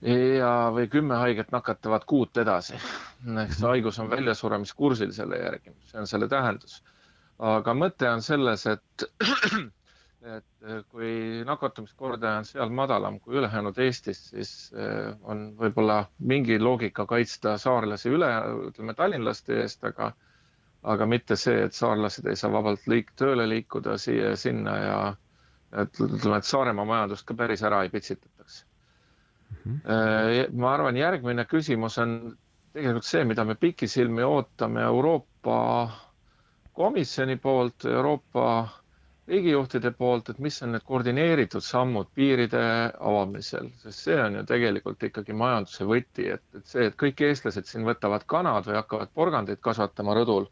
Ja, 0.05 0.51
või 0.75 0.87
kümme 0.93 1.15
haiget 1.17 1.51
nakatavad 1.51 2.03
kuut 2.05 2.37
edasi. 2.37 2.77
eks 3.45 3.61
haigus 3.65 3.97
on 3.99 4.09
väljasuremiskursil 4.09 5.11
selle 5.15 5.39
järgi, 5.41 5.73
see 5.89 5.99
on 5.99 6.07
selle 6.07 6.27
tähendus. 6.29 6.83
aga 7.39 7.73
mõte 7.73 8.09
on 8.11 8.21
selles, 8.21 8.65
et 8.67 9.07
et 10.27 10.83
kui 10.91 11.43
nakatumiskordaja 11.47 12.37
on 12.41 12.45
seal 12.45 12.69
madalam 12.69 13.19
kui 13.19 13.37
ülejäänud 13.39 13.77
Eestis, 13.79 14.21
siis 14.29 14.51
eh, 14.75 15.13
on 15.23 15.43
võib-olla 15.59 15.97
mingi 16.19 16.57
loogika 16.59 17.05
kaitsta 17.05 17.57
saarlasi 17.57 18.09
üle, 18.11 18.29
ütleme 18.69 18.93
tallinlaste 18.97 19.61
eest, 19.61 19.83
aga 19.87 20.11
aga 20.83 21.05
mitte 21.09 21.35
see, 21.35 21.61
et 21.67 21.73
saarlased 21.73 22.27
ei 22.31 22.35
saa 22.35 22.51
vabalt 22.53 22.85
liik-, 22.91 23.13
tööle 23.19 23.47
liikuda 23.49 23.97
siia-sinna 23.97 24.75
ja 24.83 24.99
et 25.83 25.99
ütleme, 25.99 26.37
et 26.41 26.47
Saaremaa 26.47 26.85
majandust 26.85 27.25
ka 27.27 27.33
päris 27.35 27.63
ära 27.67 27.81
ei 27.83 27.89
pitsitataks. 27.89 28.61
-hmm. 28.63 28.66
Ma 30.53 30.73
arvan, 30.73 30.97
järgmine 30.99 31.45
küsimus 31.49 31.97
on 32.03 32.11
tegelikult 32.77 33.07
see, 33.07 33.23
mida 33.25 33.43
me 33.45 33.55
pikisilmi 33.55 34.23
ootame 34.23 34.81
Euroopa 34.85 35.57
Komisjoni 36.77 37.35
poolt, 37.41 37.85
Euroopa 37.89 38.67
riigijuhtide 39.27 39.91
poolt, 39.97 40.29
et 40.29 40.37
mis 40.45 40.59
on 40.63 40.71
need 40.75 40.83
koordineeritud 40.87 41.63
sammud 41.65 42.11
piiride 42.15 42.61
avamisel, 43.09 43.71
sest 43.81 44.03
see 44.05 44.19
on 44.23 44.37
ju 44.37 44.43
tegelikult 44.51 45.03
ikkagi 45.09 45.33
majanduse 45.35 45.87
võti, 45.89 46.27
et, 46.35 46.43
et 46.59 46.69
see, 46.69 46.85
et 46.91 46.95
kõik 47.01 47.23
eestlased 47.27 47.65
siin 47.67 47.87
võtavad 47.87 48.27
kanad 48.29 48.69
või 48.69 48.77
hakkavad 48.77 49.11
porgandeid 49.17 49.59
kasvatama 49.67 50.15
rõdul, 50.19 50.45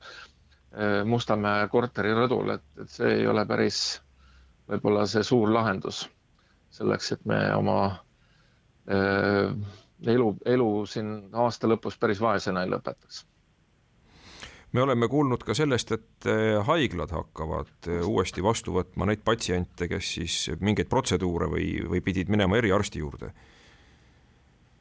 eh, 0.73 1.03
Mustamäe 1.07 1.69
korteri 1.71 2.11
rõdul, 2.17 2.55
et, 2.57 2.65
et 2.83 2.91
see 2.97 3.13
ei 3.21 3.29
ole 3.31 3.45
päris 3.53 3.79
võib-olla 4.73 5.05
see 5.07 5.23
suur 5.23 5.53
lahendus 5.55 6.07
selleks, 6.75 7.13
et 7.15 7.23
me 7.29 7.37
oma 7.55 7.77
äh, 7.85 8.04
elu, 8.87 10.35
elu 10.45 10.67
siin 10.89 11.15
aasta 11.33 11.69
lõpus 11.69 11.97
päris 11.99 12.21
vaesena 12.21 12.63
ei 12.65 12.69
lõpetaks. 12.69 13.23
Me 14.75 14.81
oleme 14.83 15.07
kuulnud 15.07 15.43
ka 15.47 15.55
sellest, 15.55 15.91
et 15.95 16.27
eh, 16.27 16.57
haiglad 16.67 17.13
hakkavad 17.15 17.87
eh, 17.87 18.01
uuesti 18.03 18.43
vastu 18.43 18.73
võtma 18.75 19.07
neid 19.07 19.21
patsiente, 19.23 19.87
kes 19.87 20.09
siis 20.17 20.35
mingeid 20.59 20.89
protseduure 20.91 21.47
või, 21.51 21.69
või 21.87 22.01
pidid 22.03 22.31
minema 22.33 22.57
eriarsti 22.59 22.99
juurde. 22.99 23.31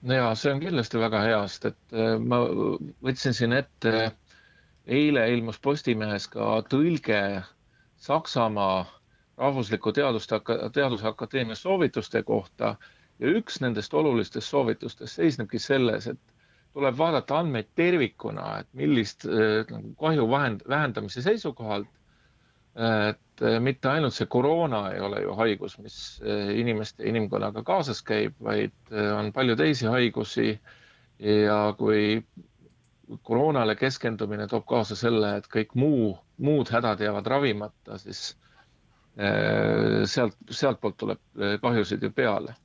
ja 0.02 0.32
see 0.34 0.52
on 0.52 0.60
kindlasti 0.60 0.98
väga 0.98 1.22
hea, 1.22 1.38
sest 1.48 1.70
et 1.70 1.94
ma 2.20 2.42
võtsin 3.06 3.36
siin 3.38 3.54
ette, 3.56 4.10
eile 4.86 5.28
ilmus 5.32 5.60
Postimehes 5.62 6.26
ka 6.28 6.58
tõlge 6.68 7.20
Saksamaa 7.96 8.84
Rahvusliku 9.38 9.92
Teaduste, 9.92 10.40
Teaduse 10.72 11.06
Akadeemia 11.08 11.54
soovituste 11.54 12.22
kohta 12.22 12.74
ja 13.22 13.30
üks 13.38 13.60
nendest 13.62 13.94
olulistest 13.94 14.50
soovitustest 14.50 15.20
seisnebki 15.20 15.58
selles, 15.62 16.08
et 16.10 16.20
tuleb 16.74 16.96
vaadata 16.98 17.38
andmeid 17.38 17.68
tervikuna, 17.78 18.46
et 18.62 18.70
millist 18.74 19.26
nagu 19.70 19.92
kahju 20.00 20.26
vahend, 20.30 20.64
vähendamise 20.68 21.22
seisukohalt. 21.22 21.90
et 22.74 23.42
äh, 23.46 23.60
mitte 23.62 23.86
ainult 23.88 24.14
see 24.16 24.26
koroona 24.26 24.88
ei 24.90 25.00
ole 25.00 25.20
ju 25.22 25.34
haigus, 25.38 25.76
mis 25.78 25.98
äh, 26.26 26.48
inimeste, 26.58 27.04
inimkonnaga 27.06 27.62
kaasas 27.62 28.00
käib, 28.02 28.34
vaid 28.42 28.74
on 29.18 29.30
palju 29.32 29.54
teisi 29.56 29.86
haigusi. 29.86 30.58
ja 31.18 31.74
kui 31.78 32.24
koroonale 33.22 33.76
keskendumine 33.78 34.48
toob 34.50 34.66
kaasa 34.66 34.96
selle, 34.98 35.36
et 35.36 35.46
kõik 35.46 35.76
muu, 35.78 36.16
muud 36.38 36.72
hädad 36.74 37.00
jäävad 37.00 37.26
ravimata, 37.26 37.98
siis 37.98 38.34
sealt, 40.10 40.34
sealtpoolt 40.50 40.96
tuleb 40.98 41.20
kahjusid 41.62 42.02
ju 42.02 42.10
peale 42.10 42.56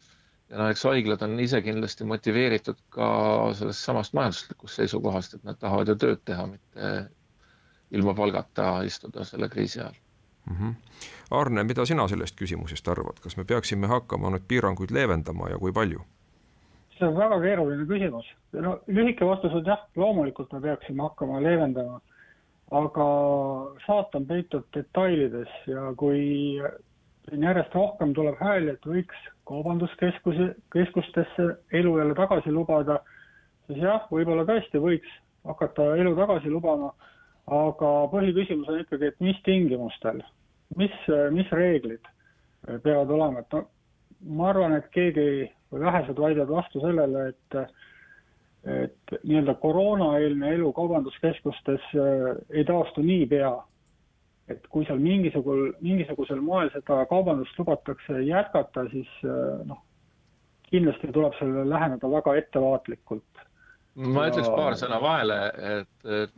ja 0.50 0.58
no 0.58 0.68
eks 0.70 0.84
haiglad 0.89 1.22
on 1.25 1.39
ise 1.39 1.62
kindlasti 1.62 2.08
motiveeritud 2.10 2.82
ka 2.94 3.08
sellest 3.58 3.86
samast 3.86 4.13
majanduslikust 4.18 4.82
seisukohast, 4.82 5.38
et 5.38 5.48
nad 5.48 5.60
tahavad 5.62 5.94
ju 5.94 5.96
tööd 5.96 6.22
teha, 6.25 6.48
mitte 6.50 6.94
ilma 7.91 8.13
palgata 8.18 8.82
istuda 8.86 9.25
selle 9.25 9.50
kriisi 9.50 9.79
ajal 9.79 9.94
mm. 10.50 10.56
-hmm. 10.56 10.74
Arne, 11.32 11.63
mida 11.63 11.86
sina 11.86 12.08
sellest 12.08 12.36
küsimusest 12.41 12.88
arvad, 12.88 13.20
kas 13.24 13.38
me 13.38 13.44
peaksime 13.44 13.88
hakkama 13.88 14.29
nüüd 14.29 14.48
piiranguid 14.48 14.91
leevendama 14.91 15.50
ja 15.50 15.58
kui 15.58 15.72
palju? 15.72 16.06
see 17.00 17.08
on 17.08 17.15
väga 17.15 17.39
keeruline 17.41 17.86
küsimus. 17.86 18.36
no 18.53 18.79
lühike 18.88 19.25
vastus 19.25 19.53
on 19.53 19.65
jah, 19.65 19.86
loomulikult 19.96 20.53
me 20.53 20.62
peaksime 20.62 21.03
hakkama 21.03 21.44
leevendama, 21.44 22.01
aga 22.72 23.08
saatan 23.86 24.25
peitub 24.25 24.65
detailides 24.75 25.50
ja 25.68 25.94
kui 25.98 26.62
järjest 27.32 27.75
rohkem 27.75 28.13
tuleb 28.13 28.36
hääli, 28.41 28.74
et 28.74 28.86
võiks 28.86 29.27
kaubanduskeskuse, 29.50 30.53
keskustesse 30.74 31.48
elu 31.74 31.98
jälle 31.98 32.15
tagasi 32.18 32.51
lubada, 32.53 33.00
siis 33.68 33.82
jah, 33.82 34.06
võib-olla 34.12 34.46
tõesti 34.48 34.82
võiks 34.84 35.15
hakata 35.48 35.96
elu 35.98 36.13
tagasi 36.18 36.51
lubama, 36.53 36.91
aga 37.50 37.91
põhiküsimus 38.13 38.70
on 38.70 38.84
ikkagi, 38.84 39.10
et 39.10 39.22
mis 39.25 39.39
tingimustel, 39.48 40.22
mis, 40.77 40.96
mis 41.34 41.51
reeglid 41.56 42.06
peavad 42.84 43.10
olema, 43.15 43.41
et 43.41 43.56
no 43.56 43.65
ma 44.36 44.50
arvan, 44.51 44.75
et 44.77 44.89
keegi 44.94 45.48
või 45.72 45.86
vähesed 45.86 46.18
vaidlevad 46.20 46.58
vastu 46.62 46.84
sellele, 46.84 47.29
et 47.34 47.62
et 48.68 49.13
nii-öelda 49.24 49.53
koroonaeelne 49.63 50.50
elu 50.51 50.74
kaubanduskeskustes 50.75 51.86
ei 51.96 52.65
taastu 52.68 53.01
niipea 53.01 53.53
et 54.50 54.68
kui 54.74 54.86
seal 54.88 55.00
mingisugul, 55.03 55.70
mingisugusel 55.86 56.41
moel 56.41 56.72
seda 56.74 57.03
kaubandust 57.10 57.58
lubatakse 57.60 58.24
jätkata, 58.25 58.88
siis 58.94 59.10
äh, 59.25 59.60
noh, 59.70 59.82
kindlasti 60.70 61.12
tuleb 61.13 61.36
sellele 61.39 61.68
läheneda 61.70 62.12
väga 62.12 62.36
ettevaatlikult. 62.44 63.44
ma 63.96 64.27
ja... 64.27 64.34
ütleks 64.34 64.50
paar 64.53 64.77
sõna 64.79 65.01
vahele, 65.01 65.39
et 65.79 66.34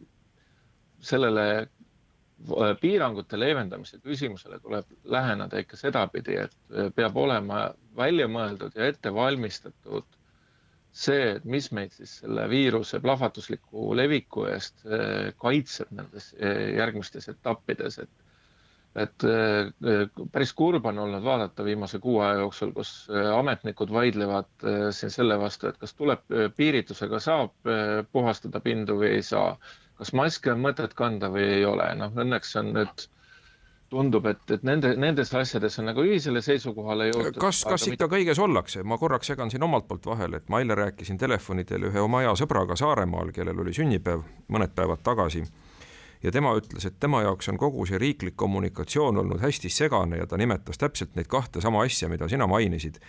sellele 1.01 1.45
äh, 1.61 2.73
piirangute 2.81 3.39
leevendamise 3.39 3.99
küsimusele 4.03 4.59
tuleb 4.61 4.85
läheneda 5.03 5.61
ikka 5.61 5.79
sedapidi, 5.79 6.37
et 6.45 6.57
äh, 6.73 6.89
peab 6.95 7.17
olema 7.17 7.69
välja 7.97 8.27
mõeldud 8.31 8.77
ja 8.77 8.89
ette 8.91 9.13
valmistatud 9.13 10.07
see, 10.91 11.21
et 11.37 11.45
mis 11.45 11.69
meid 11.71 11.93
siis 11.95 12.17
selle 12.23 12.47
viiruse 12.51 12.99
plahvatusliku 13.03 13.91
leviku 13.95 14.45
eest 14.51 14.85
eh, 14.85 15.31
kaitseb 15.39 15.93
nendes 15.95 16.33
eh, 16.39 16.73
järgmistes 16.79 17.29
etappides, 17.31 17.99
et 18.05 18.11
et 18.99 19.23
äh, 19.23 19.69
päris 20.35 20.51
kurb 20.57 20.85
on 20.89 20.97
olnud 20.99 21.23
vaadata 21.23 21.63
viimase 21.63 21.99
kuu 22.03 22.17
aja 22.21 22.41
jooksul, 22.41 22.73
kus 22.75 22.89
äh, 23.11 23.29
ametnikud 23.37 23.91
vaidlevad 23.93 24.49
äh, 24.67 24.89
siin 24.95 25.13
selle 25.13 25.37
vastu, 25.39 25.69
et 25.71 25.77
kas 25.79 25.93
tuleb 25.95 26.25
piiritusega 26.57 27.19
saab 27.23 27.53
puhastada 28.11 28.59
pindu 28.65 28.97
või 28.99 29.13
ei 29.19 29.23
saa. 29.23 29.55
kas 30.01 30.11
maski 30.17 30.49
on 30.51 30.59
mõtet 30.65 30.95
kanda 30.97 31.29
või 31.31 31.45
ei 31.59 31.65
ole, 31.65 31.87
noh 31.95 32.15
õnneks 32.23 32.55
on 32.59 32.71
nüüd 32.75 33.03
tundub, 33.91 34.25
et, 34.31 34.43
et 34.55 34.63
nende, 34.67 34.93
nendes 34.99 35.33
asjades 35.35 35.75
on 35.81 35.89
nagu 35.91 36.03
ühisele 36.07 36.41
seisukohale 36.43 37.09
jõutud. 37.09 37.39
kas, 37.41 37.63
kas 37.67 37.87
ikka 37.89 38.07
mit... 38.07 38.13
kõiges 38.15 38.39
ollakse, 38.39 38.85
ma 38.87 38.97
korraks 39.01 39.31
segan 39.33 39.51
siin 39.51 39.65
omalt 39.67 39.87
poolt 39.89 40.07
vahele, 40.13 40.39
et 40.39 40.47
ma 40.51 40.61
eile 40.63 40.77
rääkisin 40.79 41.19
telefoni 41.19 41.65
teel 41.67 41.89
ühe 41.89 42.03
oma 42.03 42.23
hea 42.23 42.31
sõbraga 42.39 42.77
Saaremaal, 42.79 43.33
kellel 43.35 43.59
oli 43.63 43.75
sünnipäev 43.75 44.23
mõned 44.53 44.73
päevad 44.77 45.03
tagasi 45.03 45.43
ja 46.23 46.31
tema 46.31 46.53
ütles, 46.57 46.87
et 46.87 46.99
tema 47.03 47.23
jaoks 47.25 47.51
on 47.51 47.59
kogu 47.59 47.85
see 47.89 47.99
riiklik 48.01 48.37
kommunikatsioon 48.39 49.21
olnud 49.25 49.43
hästi 49.43 49.69
segane 49.69 50.21
ja 50.21 50.27
ta 50.27 50.39
nimetas 50.39 50.79
täpselt 50.79 51.15
neid 51.19 51.27
kahte 51.27 51.61
sama 51.61 51.83
asja, 51.83 52.09
mida 52.09 52.29
sina 52.31 52.47
mainisid. 52.47 52.99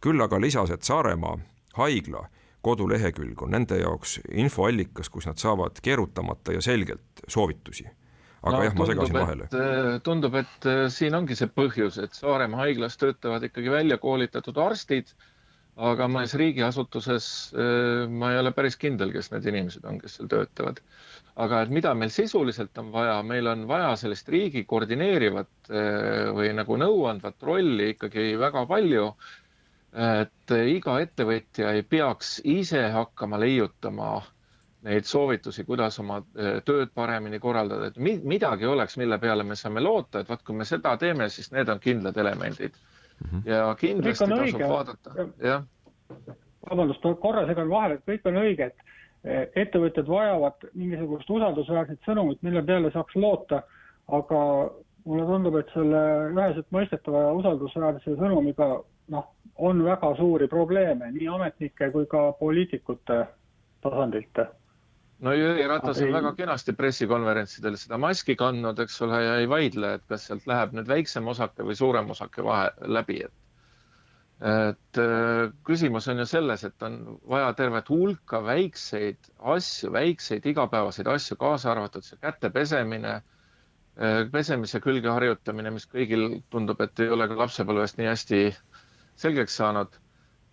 küll 0.00 0.20
aga 0.24 0.40
lisas, 0.40 0.70
et 0.70 0.82
Saaremaa 0.82 1.36
haigla 1.76 2.24
kodulehekülg 2.64 3.42
on 3.42 3.50
nende 3.50 3.76
jaoks 3.80 4.20
infoallikas, 4.32 5.08
kus 5.08 5.26
nad 5.26 5.36
saavad 5.36 5.80
keerutamata 5.82 6.52
ja 6.52 6.60
selgelt 6.64 7.24
soovitusi 7.28 7.88
aga 8.40 8.56
no, 8.56 8.62
jah, 8.64 8.76
ma 8.76 8.86
segasin 8.88 9.16
vahele. 9.18 9.48
Äh, 9.52 9.90
tundub, 10.04 10.36
et 10.40 10.68
äh, 10.68 10.84
siin 10.92 11.16
ongi 11.18 11.36
see 11.36 11.50
põhjus, 11.52 11.98
et 12.00 12.16
Saaremaa 12.16 12.64
haiglas 12.64 12.96
töötavad 13.00 13.44
ikkagi 13.46 13.72
välja 13.72 13.98
koolitatud 14.00 14.60
arstid, 14.64 15.12
aga 15.90 16.08
mõnes 16.12 16.32
riigiasutuses 16.40 17.26
äh, 17.52 18.06
ma 18.08 18.32
ei 18.32 18.40
ole 18.40 18.54
päris 18.56 18.78
kindel, 18.80 19.12
kes 19.14 19.30
need 19.34 19.48
inimesed 19.52 19.84
on, 19.88 20.00
kes 20.00 20.18
seal 20.18 20.30
töötavad 20.32 20.80
aga 21.40 21.60
et 21.64 21.70
mida 21.72 21.92
meil 21.96 22.10
sisuliselt 22.12 22.76
on 22.80 22.90
vaja, 22.92 23.20
meil 23.24 23.46
on 23.48 23.66
vaja 23.68 23.92
sellist 23.96 24.28
riigi 24.28 24.64
koordineerivat 24.68 25.70
või 26.36 26.50
nagu 26.52 26.76
nõuandvat 26.76 27.46
rolli 27.46 27.92
ikkagi 27.94 28.34
väga 28.36 28.64
palju. 28.68 29.06
et 29.94 30.52
iga 30.74 30.98
ettevõtja 31.00 31.70
ei 31.78 31.82
peaks 31.82 32.40
ise 32.44 32.82
hakkama 32.92 33.40
leiutama 33.40 34.10
neid 34.86 35.04
soovitusi, 35.04 35.64
kuidas 35.68 35.98
oma 36.00 36.20
eh, 36.36 36.60
tööd 36.64 36.92
paremini 36.94 37.40
korraldada, 37.40 37.90
et 37.90 37.98
midagi 38.24 38.66
oleks, 38.66 38.96
mille 39.00 39.18
peale 39.20 39.44
me 39.44 39.56
saame 39.58 39.82
loota, 39.84 40.22
et 40.22 40.28
vaat 40.30 40.44
kui 40.46 40.56
me 40.56 40.64
seda 40.68 40.94
teeme, 41.00 41.28
siis 41.28 41.52
need 41.52 41.68
on 41.68 41.82
kindlad 41.82 42.16
elemendid. 42.16 42.78
Mhm. 43.20 43.42
ja 43.44 43.74
kindlasti 43.76 44.24
tasub 44.30 44.62
vaadata, 44.64 45.26
jah. 45.44 45.64
vabandust, 46.70 47.04
korra 47.20 47.42
segan 47.46 47.68
vahele, 47.68 47.98
et 47.98 48.06
kõik 48.08 48.28
on 48.30 48.38
õige, 48.40 48.70
et 48.70 49.58
ettevõtjad 49.60 50.08
vajavad 50.08 50.64
mingisugust 50.72 51.28
usaldusväärset 51.30 52.08
sõnumit, 52.08 52.40
mille 52.40 52.62
peale 52.64 52.88
saaks 52.94 53.18
loota, 53.20 53.60
aga 54.08 54.40
mulle 55.04 55.26
tundub, 55.28 55.58
et 55.60 55.74
selle 55.74 56.00
üheselt 56.32 56.72
mõistetava 56.72 57.26
ja 57.26 57.34
usaldusväärse 57.42 58.16
sõnumiga 58.16 58.70
noh, 59.12 59.28
on 59.60 59.84
väga 59.84 60.14
suuri 60.16 60.48
probleeme 60.48 61.10
nii 61.12 61.28
ametnike 61.28 61.90
kui 61.92 62.08
ka 62.08 62.30
poliitikute 62.40 63.20
tasandilt. 63.84 64.40
No 65.20 65.34
Jüri 65.36 65.66
Ratas 65.68 66.00
on 66.00 66.08
ei... 66.08 66.14
väga 66.14 66.32
kenasti 66.38 66.72
pressikonverentsidel 66.78 67.76
seda 67.80 67.98
maski 68.00 68.36
kandnud, 68.40 68.78
eks 68.84 69.00
ole, 69.06 69.20
ja 69.24 69.36
ei 69.42 69.48
vaidle, 69.50 69.94
et 69.98 70.08
kas 70.08 70.26
sealt 70.30 70.46
läheb 70.50 70.72
nüüd 70.76 70.88
väiksem 70.88 71.28
osake 71.28 71.66
või 71.66 71.76
suurem 71.78 72.10
osake 72.16 72.44
vahe 72.46 72.70
läbi, 72.98 73.20
et 73.28 73.36
et 74.40 74.98
äh, 74.98 75.50
küsimus 75.68 76.06
on 76.08 76.22
ju 76.22 76.24
selles, 76.28 76.62
et 76.64 76.82
on 76.86 76.94
vaja 77.28 77.52
tervet 77.58 77.88
hulka 77.92 78.40
väikseid 78.44 79.28
asju, 79.52 79.90
väikseid 79.92 80.46
igapäevaseid 80.48 81.10
asju, 81.12 81.36
kaasa 81.40 81.74
arvatud 81.74 82.06
see 82.06 82.16
käte 82.22 82.48
pesemine, 82.54 83.18
äh, 84.00 84.22
pesemise 84.32 84.80
külge 84.80 85.12
harjutamine, 85.12 85.74
mis 85.76 85.84
kõigil 85.92 86.40
tundub, 86.50 86.80
et 86.80 87.04
ei 87.04 87.12
ole 87.12 87.28
ka 87.28 87.36
lapsepõlvest 87.42 88.00
nii 88.00 88.08
hästi 88.08 88.40
selgeks 89.20 89.60
saanud. 89.60 90.00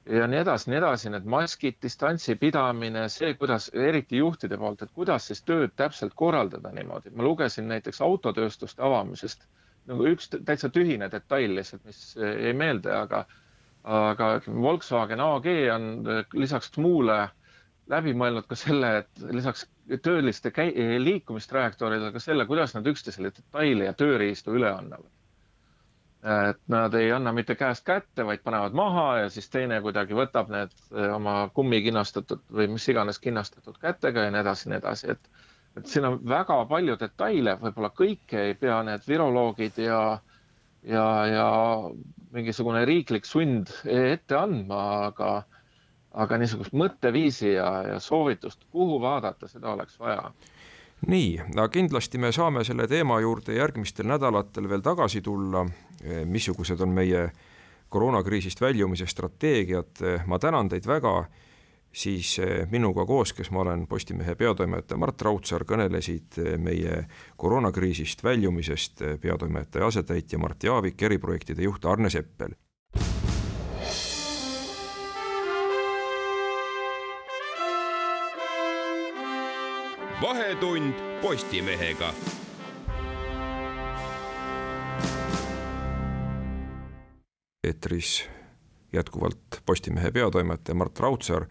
Ja 0.09 0.27
nii 0.27 0.39
edasi, 0.39 0.69
nii 0.71 0.77
edasi, 0.79 1.09
need 1.13 1.25
maskid, 1.29 1.77
distantsi 1.83 2.35
pidamine, 2.39 3.07
see, 3.11 3.33
kuidas 3.39 3.69
eriti 3.73 4.21
juhtide 4.21 4.57
poolt, 4.57 4.81
et 4.85 4.93
kuidas 4.95 5.27
siis 5.27 5.41
tööd 5.43 5.73
täpselt 5.75 6.15
korraldada 6.15 6.71
niimoodi. 6.71 7.11
ma 7.15 7.23
lugesin 7.23 7.67
näiteks 7.67 8.01
autotööstuste 8.01 8.83
avamisest 8.83 9.47
nagu 9.87 10.07
üks 10.11 10.29
täitsa 10.35 10.69
tühine 10.69 11.09
detail 11.11 11.55
lihtsalt, 11.55 11.83
mis 11.87 12.01
jäi 12.19 12.53
meelde, 12.53 12.91
aga 12.95 13.25
aga 13.87 14.41
Volkswagen 14.47 15.21
AG 15.23 15.45
on 15.73 15.85
eh, 16.11 16.25
lisaks 16.33 16.73
muule 16.77 17.21
läbi 17.87 18.11
mõelnud 18.19 18.47
ka 18.49 18.55
selle, 18.59 18.89
et 19.03 19.21
lisaks 19.31 19.63
tööliste 20.03 20.51
liikumistrajektooridele 21.03 22.11
ka 22.11 22.19
selle, 22.19 22.45
kuidas 22.49 22.75
nad 22.75 22.87
üksteisele 22.91 23.31
detaile 23.31 23.87
ja 23.87 23.93
tööriistu 23.95 24.57
üle 24.59 24.67
annavad. 24.73 25.07
Et 26.27 26.59
nad 26.71 26.93
ei 26.97 27.11
anna 27.15 27.31
mitte 27.31 27.55
käest 27.55 27.85
kätte, 27.87 28.25
vaid 28.27 28.41
panevad 28.43 28.73
maha 28.75 29.05
ja 29.21 29.27
siis 29.31 29.49
teine 29.53 29.77
kuidagi 29.85 30.15
võtab 30.17 30.49
need 30.51 30.73
eh, 30.91 31.11
oma 31.15 31.35
kummi 31.55 31.79
kinnastatud 31.85 32.41
või 32.51 32.67
mis 32.73 32.87
iganes 32.91 33.19
kinnastatud 33.23 33.77
kätega 33.81 34.25
ja 34.27 34.33
nii 34.33 34.41
edasi, 34.43 34.69
nii 34.71 34.81
edasi, 34.81 35.13
et 35.15 35.29
et 35.77 35.85
siin 35.85 36.07
on 36.09 36.15
väga 36.25 36.55
palju 36.65 36.95
detaile, 36.97 37.53
võib-olla 37.61 37.91
kõike 37.93 38.47
ei 38.49 38.55
pea 38.57 38.79
need 38.87 39.03
viroloogid 39.07 39.77
ja 39.85 39.99
ja, 40.87 41.05
ja 41.29 41.47
mingisugune 42.33 42.83
riiklik 42.85 43.25
sund 43.25 43.71
ette 43.85 44.37
andma, 44.37 44.81
aga, 45.11 45.31
aga 46.23 46.39
niisugust 46.41 46.73
mõtteviisi 46.77 47.53
ja, 47.53 47.69
ja 47.93 47.99
soovitust, 48.03 48.65
kuhu 48.71 48.99
vaadata, 49.03 49.49
seda 49.51 49.73
oleks 49.75 49.99
vaja 50.01 50.31
nii, 51.07 51.39
aga 51.53 51.67
kindlasti 51.69 52.17
me 52.17 52.31
saame 52.33 52.63
selle 52.65 52.87
teema 52.87 53.19
juurde 53.21 53.53
järgmistel 53.53 54.07
nädalatel 54.09 54.69
veel 54.69 54.81
tagasi 54.81 55.21
tulla, 55.21 55.65
missugused 56.25 56.81
on 56.81 56.89
meie 56.89 57.27
koroonakriisist 57.89 58.61
väljumise 58.61 59.05
strateegiad, 59.07 60.01
ma 60.25 60.39
tänan 60.39 60.69
teid 60.69 60.87
väga. 60.87 61.25
Siis 61.97 62.39
eh, 62.39 62.67
minuga 62.69 63.05
koos, 63.05 63.31
kes 63.33 63.49
ma 63.51 63.63
olen 63.63 63.87
Postimehe 63.87 64.35
peatoimetaja 64.35 64.99
Mart 65.01 65.21
Raudsaar, 65.25 65.63
kõnelesid 65.65 66.37
eh, 66.43 66.57
meie 66.61 66.99
koroonakriisist 67.41 68.21
väljumisest 68.23 69.01
eh, 69.01 69.15
peatoimetaja 69.21 69.87
asetäitja 69.87 70.37
Mart 70.39 70.63
Jaavik, 70.63 71.01
eriprojektide 71.01 71.65
juht 71.65 71.85
Arne 71.85 72.11
Seppel. 72.13 72.53
Vahetund 80.21 80.93
Postimehega 81.21 82.13
eetris 87.63 88.29
jätkuvalt 88.93 89.37
Postimehe 89.65 90.11
peatoimetaja 90.11 90.75
Mart 90.75 90.99
Raudsaar 90.99 91.45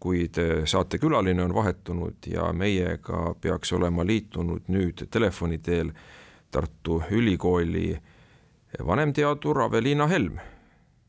kuid 0.00 0.34
saatekülaline 0.64 1.42
on 1.42 1.54
vahetunud 1.54 2.14
ja 2.26 2.52
meiega 2.52 3.34
peaks 3.40 3.72
olema 3.72 4.06
liitunud 4.06 4.66
nüüd 4.68 5.06
telefoni 5.10 5.58
teel 5.58 5.92
Tartu 6.50 7.02
Ülikooli 7.10 7.98
vanemteadur 8.86 9.62
Aveliina 9.62 10.06
Helm. 10.06 10.38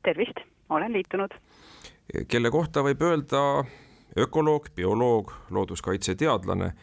tervist, 0.04 0.38
olen 0.70 0.94
liitunud. 0.94 1.32
kelle 2.28 2.52
kohta 2.52 2.84
võib 2.84 3.02
öelda 3.02 3.66
ökoloog, 4.18 4.68
bioloog, 4.76 5.34
looduskaitseteadlane 5.50 6.74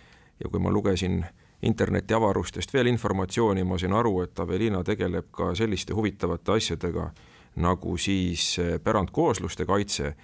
ja 0.45 0.51
kui 0.51 0.61
ma 0.61 0.71
lugesin 0.71 1.25
internetiavarustest 1.63 2.75
veel 2.75 2.87
informatsiooni, 2.87 3.65
ma 3.65 3.79
sain 3.79 3.93
aru, 3.93 4.21
et 4.23 4.39
Aveliina 4.41 4.83
tegeleb 4.85 5.31
ka 5.33 5.55
selliste 5.55 5.95
huvitavate 5.95 6.53
asjadega 6.53 7.11
nagu 7.57 7.97
siis 7.97 8.57
pärandkoosluste 8.85 9.65
kaitse 9.65 10.15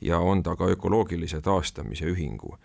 ja 0.00 0.18
on 0.18 0.42
ta 0.42 0.56
ka 0.56 0.66
ökoloogilise 0.72 1.40
taastamise 1.40 2.08
ühingu 2.08 2.56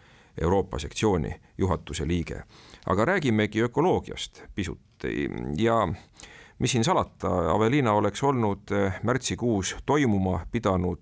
Euroopa 0.42 0.80
sektsiooni 0.80 1.36
juhatuse 1.58 2.08
liige. 2.08 2.44
aga 2.86 3.06
räägimegi 3.06 3.62
ökoloogiast 3.62 4.44
pisut 4.56 4.80
ja 5.58 5.88
mis 6.60 6.72
siin 6.72 6.84
salata, 6.84 7.52
Aveliina 7.52 7.94
oleks 7.94 8.24
olnud 8.24 8.72
märtsikuus 9.04 9.76
toimuma 9.86 10.46
pidanud 10.52 11.00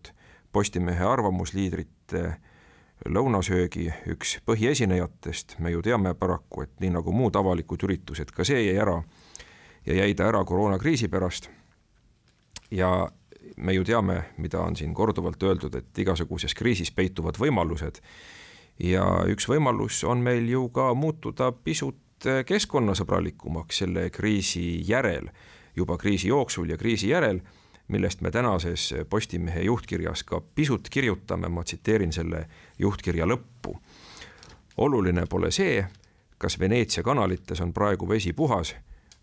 Postimehe 0.52 1.04
arvamusliidrite 1.04 2.36
lõunasöögi 3.06 3.90
üks 4.14 4.38
põhiesinejatest, 4.48 5.58
me 5.60 5.74
ju 5.74 5.82
teame 5.84 6.14
paraku, 6.16 6.64
et 6.64 6.74
nii 6.80 6.94
nagu 6.96 7.12
muud 7.16 7.36
avalikud 7.36 7.84
üritused, 7.84 8.32
ka 8.32 8.46
see 8.48 8.62
jäi 8.68 8.78
ära 8.80 9.02
ja 9.86 9.98
jäi 10.00 10.16
ta 10.16 10.30
ära 10.30 10.44
koroonakriisi 10.46 11.08
pärast. 11.08 11.50
ja 12.72 13.10
me 13.58 13.74
ju 13.74 13.84
teame, 13.84 14.24
mida 14.38 14.60
on 14.60 14.76
siin 14.76 14.94
korduvalt 14.94 15.44
öeldud, 15.44 15.76
et 15.76 16.00
igasuguses 16.00 16.56
kriisis 16.56 16.92
peituvad 16.92 17.38
võimalused. 17.38 18.00
ja 18.80 19.04
üks 19.28 19.48
võimalus 19.48 20.04
on 20.04 20.24
meil 20.24 20.50
ju 20.50 20.70
ka 20.70 20.94
muutuda 20.94 21.52
pisut 21.52 22.00
keskkonnasõbralikumaks 22.46 23.84
selle 23.84 24.10
kriisi 24.10 24.82
järel, 24.88 25.28
juba 25.76 25.98
kriisi 25.98 26.28
jooksul 26.28 26.70
ja 26.70 26.78
kriisi 26.78 27.10
järel, 27.10 27.42
millest 27.88 28.22
me 28.22 28.32
tänases 28.32 28.94
Postimehe 29.10 29.62
juhtkirjas 29.62 30.24
ka 30.24 30.42
pisut 30.56 30.88
kirjutame, 30.90 31.50
ma 31.50 31.64
tsiteerin 31.64 32.14
selle 32.14 32.46
juhtkirja 32.80 33.26
lõppu. 33.26 33.78
oluline 34.78 35.26
pole 35.30 35.52
see, 35.52 35.86
kas 36.38 36.60
Veneetsia 36.60 37.04
kanalites 37.04 37.62
on 37.62 37.74
praegu 37.74 38.10
vesi 38.10 38.34
puhas 38.34 38.76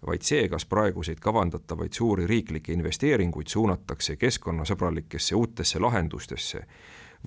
vaid 0.06 0.22
see, 0.22 0.48
kas 0.48 0.64
praeguseid 0.66 1.20
kavandatavaid 1.20 1.92
suuri 1.92 2.26
riiklikke 2.26 2.72
investeeringuid 2.72 3.46
suunatakse 3.46 4.16
keskkonnasõbralikesse 4.16 5.34
uutesse 5.36 5.78
lahendustesse 5.78 6.64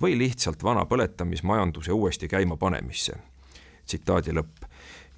või 0.00 0.18
lihtsalt 0.18 0.62
vana 0.62 0.84
põletamismajanduse 0.84 1.92
uuesti 1.92 2.28
käimapanemisse. 2.28 3.14
tsitaadi 3.86 4.32
lõpp 4.32 4.64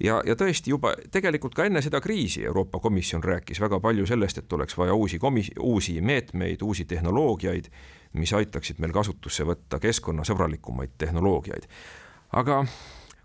ja, 0.03 0.19
ja 0.25 0.35
tõesti 0.35 0.71
juba 0.73 0.93
tegelikult 1.11 1.55
ka 1.55 1.65
enne 1.67 1.81
seda 1.81 2.01
kriisi 2.03 2.45
Euroopa 2.45 2.79
Komisjon 2.79 3.23
rääkis 3.23 3.61
väga 3.61 3.79
palju 3.83 4.05
sellest, 4.05 4.37
et 4.37 4.53
oleks 4.53 4.77
vaja 4.77 4.93
uusi 4.93 5.19
komis-, 5.19 5.53
uusi 5.59 6.01
meetmeid, 6.01 6.61
uusi 6.61 6.85
tehnoloogiaid, 6.85 7.71
mis 8.13 8.33
aitaksid 8.33 8.79
meil 8.79 8.93
kasutusse 8.93 9.45
võtta 9.47 9.79
keskkonnasõbralikumaid 9.79 10.97
tehnoloogiaid. 10.97 11.67
aga 12.33 12.65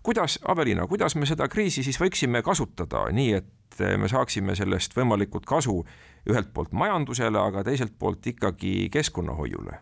kuidas, 0.03 0.39
Aveliina, 0.47 0.87
kuidas 0.87 1.15
me 1.15 1.25
seda 1.25 1.47
kriisi 1.47 1.83
siis 1.83 1.99
võiksime 2.01 2.41
kasutada 2.41 3.05
nii, 3.11 3.33
et 3.33 3.79
me 3.97 4.07
saaksime 4.07 4.55
sellest 4.55 4.95
võimalikult 4.97 5.45
kasu 5.45 5.81
ühelt 6.29 6.53
poolt 6.53 6.71
majandusele, 6.71 7.39
aga 7.39 7.63
teiselt 7.63 7.95
poolt 7.99 8.27
ikkagi 8.27 8.89
keskkonnahoiule? 8.91 9.79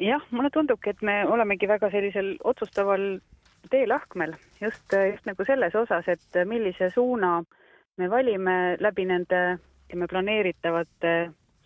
jah, 0.00 0.22
mulle 0.30 0.48
tundubki, 0.50 0.94
et 0.94 1.02
me 1.04 1.26
olemegi 1.28 1.68
väga 1.68 1.90
sellisel 1.92 2.36
otsustaval 2.44 3.20
teelahkmel 3.70 4.34
just, 4.60 4.94
just 5.10 5.26
nagu 5.28 5.44
selles 5.46 5.74
osas, 5.78 6.08
et 6.08 6.40
millise 6.46 6.90
suuna 6.94 7.38
me 7.96 8.10
valime 8.10 8.56
läbi 8.80 9.04
nende, 9.08 9.42
ütleme, 9.88 10.08
planeeritavate 10.10 11.14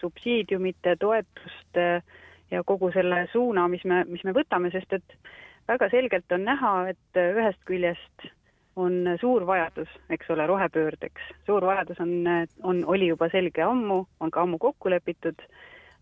subsiidiumite, 0.00 0.96
toetuste 1.00 1.88
ja 2.50 2.62
kogu 2.66 2.90
selle 2.92 3.24
suuna, 3.32 3.68
mis 3.68 3.84
me, 3.84 4.04
mis 4.08 4.24
me 4.24 4.34
võtame, 4.36 4.70
sest 4.74 4.92
et 4.98 5.18
väga 5.68 5.88
selgelt 5.92 6.32
on 6.32 6.44
näha, 6.44 6.72
et 6.92 7.20
ühest 7.20 7.62
küljest 7.68 8.26
on 8.76 9.14
suur 9.20 9.46
vajadus, 9.46 9.90
eks 10.10 10.30
ole, 10.34 10.46
rohepöördeks. 10.50 11.30
suur 11.46 11.64
vajadus 11.66 12.00
on, 12.00 12.10
on, 12.62 12.82
oli 12.90 13.08
juba 13.12 13.28
selge 13.30 13.62
ammu, 13.62 14.02
on 14.20 14.30
ka 14.34 14.42
ammu 14.42 14.58
kokku 14.58 14.90
lepitud, 14.90 15.46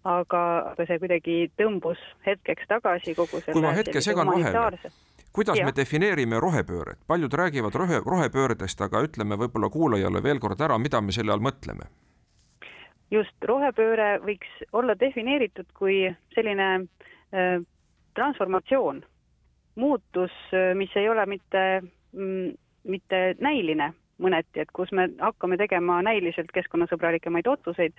aga, 0.09 0.43
aga 0.73 0.87
see 0.89 0.99
kuidagi 1.03 1.37
tõmbus 1.61 2.01
hetkeks 2.27 2.69
tagasi 2.71 3.15
kogu 3.15 3.43
selle 3.43 3.59
kui 3.59 3.67
ma 3.67 3.75
hetke 3.77 4.01
segan 4.05 4.33
vahele, 4.33 4.93
kuidas 5.33 5.59
ja. 5.59 5.67
me 5.67 5.73
defineerime 5.77 6.41
rohepööret, 6.41 6.99
paljud 7.07 7.35
räägivad 7.35 7.75
rohe, 7.75 8.01
rohepöördest, 8.07 8.81
aga 8.81 9.03
ütleme 9.07 9.39
võib-olla 9.41 9.71
kuulajale 9.71 10.23
veel 10.23 10.41
kord 10.41 10.61
ära, 10.61 10.79
mida 10.79 11.01
me 11.01 11.13
selle 11.13 11.33
all 11.33 11.45
mõtleme? 11.45 11.91
just, 13.13 13.37
rohepööre 13.45 14.19
võiks 14.25 14.49
olla 14.73 14.95
defineeritud 14.97 15.69
kui 15.77 16.07
selline 16.35 16.69
äh, 16.81 17.59
transformatsioon, 18.17 19.03
muutus, 19.77 20.33
äh, 20.57 20.73
mis 20.77 20.97
ei 20.97 21.09
ole 21.13 21.27
mitte 21.29 21.65
mm, 22.13 22.55
mitte 22.89 23.35
näiline 23.41 23.93
mõneti, 24.23 24.63
et 24.63 24.71
kus 24.75 24.93
me 24.93 25.09
hakkame 25.21 25.57
tegema 25.59 26.01
näiliselt 26.05 26.53
keskkonnasõbralikemaid 26.55 27.49
otsuseid, 27.49 27.95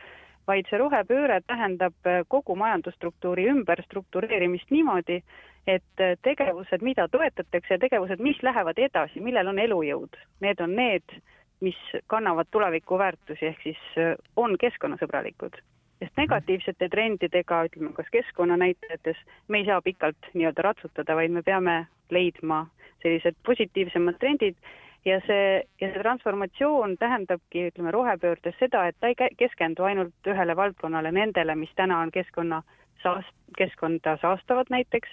vaid 0.47 0.67
see 0.69 0.79
rohepööre 0.79 1.41
tähendab 1.47 1.95
äh, 2.07 2.21
kogu 2.27 2.55
majandusstruktuuri 2.59 3.47
ümberstruktureerimist 3.51 4.71
niimoodi, 4.71 5.21
et 5.67 5.99
äh, 5.99 6.17
tegevused, 6.21 6.81
mida 6.81 7.07
toetatakse 7.07 7.73
ja 7.75 7.79
tegevused, 7.79 8.19
mis 8.19 8.41
lähevad 8.43 8.79
edasi, 8.79 9.21
millel 9.23 9.47
on 9.47 9.59
elujõud, 9.59 10.17
need 10.43 10.59
on 10.63 10.75
need, 10.75 11.15
mis 11.63 11.79
kannavad 12.11 12.49
tulevikuväärtusi, 12.51 13.45
ehk 13.45 13.63
siis 13.63 13.83
äh, 13.97 14.15
on 14.35 14.57
keskkonnasõbralikud. 14.59 15.61
sest 16.03 16.17
negatiivsete 16.17 16.89
trendidega, 16.89 17.63
ütleme 17.69 17.93
kas 17.95 18.07
keskkonnanäitajates, 18.11 19.17
me 19.47 19.61
ei 19.61 19.65
saa 19.65 19.81
pikalt 19.81 20.31
nii-öelda 20.33 20.61
ratsutada, 20.61 21.15
vaid 21.15 21.31
me 21.31 21.41
peame 21.41 21.85
leidma 22.11 22.65
sellised 23.01 23.35
positiivsemad 23.45 24.17
trendid 24.19 24.57
ja 25.05 25.19
see, 25.27 25.63
ja 25.81 25.89
see 25.91 26.01
transformatsioon 26.01 26.97
tähendabki, 26.99 27.69
ütleme, 27.71 27.91
rohepöördes 27.91 28.55
seda, 28.59 28.87
et 28.87 28.97
ta 28.99 29.11
ei 29.11 29.31
keskendu 29.37 29.87
ainult 29.87 30.27
ühele 30.27 30.55
valdkonnale, 30.55 31.11
nendele, 31.11 31.55
mis 31.55 31.71
täna 31.75 32.01
on 32.03 32.11
keskkonna 32.11 32.63
saast-, 33.03 33.35
keskkonda 33.57 34.17
saastavad 34.21 34.71
näiteks, 34.73 35.09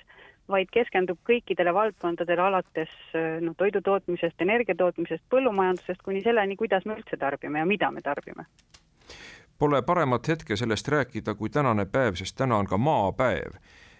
vaid 0.51 0.71
keskendub 0.73 1.19
kõikidele 1.27 1.75
valdkondadele, 1.75 2.43
alates 2.43 2.93
noh, 3.41 3.57
toidu 3.59 3.83
tootmisest, 3.85 4.41
energia 4.43 4.75
tootmisest, 4.75 5.25
põllumajandusest 5.31 6.03
kuni 6.03 6.23
selleni, 6.25 6.57
kuidas 6.57 6.87
me 6.87 6.99
üldse 6.99 7.17
tarbime 7.21 7.63
ja 7.63 7.67
mida 7.67 7.91
me 7.91 8.03
tarbime. 8.03 8.47
Pole 9.59 9.83
paremat 9.83 10.29
hetke 10.29 10.57
sellest 10.57 10.89
rääkida 10.89 11.35
kui 11.37 11.51
tänane 11.53 11.85
päev, 11.87 12.17
sest 12.17 12.37
täna 12.37 12.57
on 12.57 12.67
ka 12.67 12.79
maapäev 12.79 13.59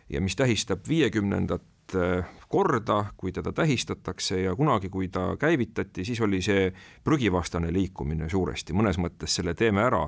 ja 0.09 0.21
mis 0.21 0.37
tähistab 0.37 0.89
viiekümnendat 0.89 1.63
Äh, 1.95 2.25
korda, 2.49 3.05
kui 3.17 3.33
teda 3.33 3.53
tähistatakse 3.53 4.41
ja 4.41 4.57
kunagi, 4.57 4.89
kui 4.89 5.09
ta 5.09 5.37
käivitati, 5.39 6.05
siis 6.05 6.21
oli 6.21 6.43
see 6.43 6.73
prügivastane 7.05 7.73
liikumine 7.73 8.29
suuresti, 8.29 8.75
mõnes 8.75 8.99
mõttes 8.99 9.37
selle 9.39 9.55
teeme 9.55 9.83
ära 9.87 10.03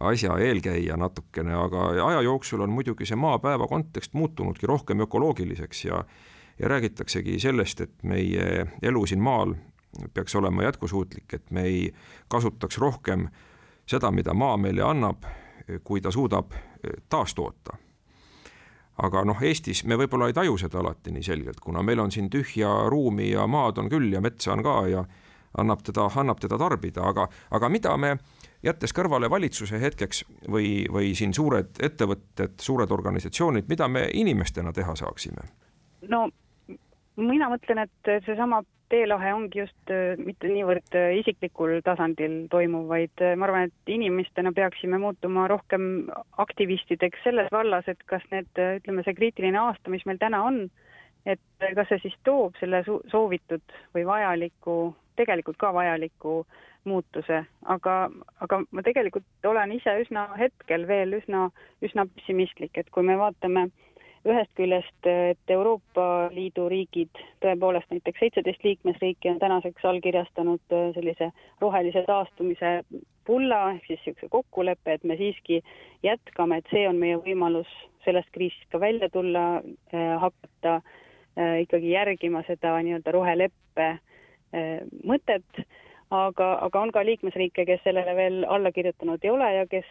asja 0.00 0.38
eelkäija 0.38 0.96
natukene, 0.96 1.54
aga 1.54 1.88
aja 2.06 2.22
jooksul 2.22 2.60
on 2.60 2.70
muidugi 2.70 3.06
see 3.06 3.16
maapäeva 3.16 3.66
kontekst 3.66 4.14
muutunudki 4.14 4.66
rohkem 4.66 5.00
ökoloogiliseks 5.06 5.84
ja 5.84 6.04
ja 6.58 6.68
räägitaksegi 6.68 7.38
sellest, 7.38 7.80
et 7.80 8.02
meie 8.02 8.66
elu 8.82 9.06
siin 9.06 9.20
maal 9.22 9.54
peaks 10.14 10.34
olema 10.34 10.62
jätkusuutlik, 10.62 11.34
et 11.34 11.50
me 11.50 11.62
ei 11.62 11.94
kasutaks 12.28 12.78
rohkem 12.78 13.28
seda, 13.86 14.10
mida 14.10 14.34
maa 14.34 14.56
meile 14.56 14.82
annab, 14.82 15.22
kui 15.84 16.00
ta 16.00 16.10
suudab 16.10 16.52
taastoota. 17.08 17.76
Aga 19.02 19.22
noh, 19.24 19.42
Eestis 19.42 19.84
me 19.86 19.96
võib-olla 19.96 20.26
ei 20.26 20.34
taju 20.34 20.56
seda 20.58 20.80
alati 20.80 21.12
nii 21.14 21.22
selgelt, 21.22 21.60
kuna 21.62 21.82
meil 21.86 22.00
on 22.02 22.10
siin 22.10 22.30
tühja 22.30 22.72
ruumi 22.90 23.30
ja 23.30 23.46
maad 23.46 23.78
on 23.78 23.88
küll 23.88 24.12
ja 24.12 24.20
metsa 24.20 24.52
on 24.52 24.62
ka 24.66 24.74
ja 24.90 25.04
annab 25.58 25.82
teda, 25.86 26.08
annab 26.20 26.40
teda 26.40 26.58
tarbida, 26.58 27.06
aga, 27.08 27.28
aga 27.50 27.68
mida 27.68 27.96
me, 27.96 28.16
jättes 28.62 28.92
kõrvale 28.96 29.30
valitsuse 29.30 29.80
hetkeks 29.80 30.24
või, 30.48 30.86
või 30.92 31.14
siin 31.14 31.34
suured 31.34 31.80
ettevõtted, 31.82 32.58
suured 32.60 32.90
organisatsioonid, 32.90 33.68
mida 33.68 33.88
me 33.88 34.08
inimestena 34.12 34.72
teha 34.72 34.96
saaksime? 34.98 35.48
no 36.08 36.28
mina 37.16 37.48
mõtlen, 37.50 37.86
et 37.86 38.10
seesama 38.26 38.62
teelahe 38.88 39.32
ongi 39.34 39.60
just 39.62 39.92
äh, 39.92 40.16
mitte 40.20 40.48
niivõrd 40.50 40.96
äh, 40.96 41.12
isiklikul 41.20 41.78
tasandil 41.84 42.46
toimuv, 42.52 42.86
vaid 42.90 43.24
äh, 43.24 43.34
ma 43.36 43.48
arvan, 43.48 43.68
et 43.68 43.92
inimestena 43.92 44.52
peaksime 44.56 45.00
muutuma 45.02 45.46
rohkem 45.50 46.08
aktivistideks 46.44 47.24
selles 47.24 47.50
vallas, 47.52 47.88
et 47.88 48.00
kas 48.08 48.24
need, 48.32 48.48
ütleme, 48.80 49.04
see 49.04 49.16
kriitiline 49.18 49.60
aasta, 49.60 49.92
mis 49.92 50.06
meil 50.08 50.20
täna 50.20 50.42
on, 50.46 50.64
et 51.28 51.42
kas 51.76 51.90
see 51.90 52.06
siis 52.06 52.16
toob 52.24 52.56
selle 52.60 52.82
soovitud 52.86 53.76
või 53.96 54.06
vajaliku, 54.08 54.78
tegelikult 55.18 55.58
ka 55.60 55.72
vajaliku 55.74 56.40
muutuse, 56.88 57.42
aga, 57.74 57.96
aga 58.44 58.62
ma 58.70 58.84
tegelikult 58.86 59.26
olen 59.50 59.74
ise 59.76 59.98
üsna 60.04 60.28
hetkel 60.38 60.86
veel 60.88 61.18
üsna, 61.18 61.48
üsna 61.84 62.06
pessimistlik, 62.14 62.78
et 62.78 62.90
kui 62.94 63.04
me 63.04 63.18
vaatame 63.20 63.68
ühest 64.28 64.50
küljest, 64.58 65.06
et 65.06 65.52
Euroopa 65.52 66.28
Liidu 66.34 66.66
riigid, 66.70 67.20
tõepoolest 67.44 67.90
näiteks 67.92 68.20
seitseteist 68.24 68.64
liikmesriiki 68.66 69.30
on 69.30 69.38
tänaseks 69.42 69.84
allkirjastanud 69.88 70.74
äh, 70.74 70.88
sellise 70.96 71.30
rohelise 71.62 72.02
taastumise 72.06 72.72
pulla 73.28 73.60
ehk 73.74 73.86
siis 73.86 74.00
niisuguse 74.00 74.30
kokkuleppe, 74.32 74.96
et 74.96 75.04
me 75.04 75.16
siiski 75.20 75.60
jätkame, 76.02 76.58
et 76.58 76.72
see 76.72 76.86
on 76.88 76.98
meie 77.00 77.18
võimalus 77.22 77.70
sellest 78.04 78.30
kriisist 78.34 78.68
ka 78.72 78.80
välja 78.80 79.10
tulla, 79.12 79.46
äh, 79.94 80.14
hakata 80.24 80.80
äh, 80.80 81.60
ikkagi 81.64 81.94
järgima 81.94 82.42
seda 82.48 82.74
nii-öelda 82.82 83.14
roheleppe 83.14 83.90
mõtet 85.04 85.62
aga, 86.10 86.48
aga 86.64 86.80
on 86.80 86.92
ka 86.92 87.04
liikmesriike, 87.04 87.64
kes 87.68 87.80
sellele 87.84 88.14
veel 88.16 88.44
alla 88.48 88.72
kirjutanud 88.72 89.24
ei 89.24 89.32
ole 89.32 89.48
ja 89.54 89.64
kes, 89.70 89.88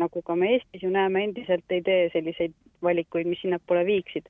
nagu 0.00 0.22
ka 0.26 0.36
me 0.38 0.54
Eestis 0.56 0.84
ju 0.84 0.90
näeme, 0.92 1.24
endiselt 1.28 1.74
ei 1.74 1.82
tee 1.86 2.08
selliseid 2.14 2.54
valikuid, 2.82 3.28
mis 3.30 3.42
sinnapoole 3.44 3.84
viiksid. 3.86 4.26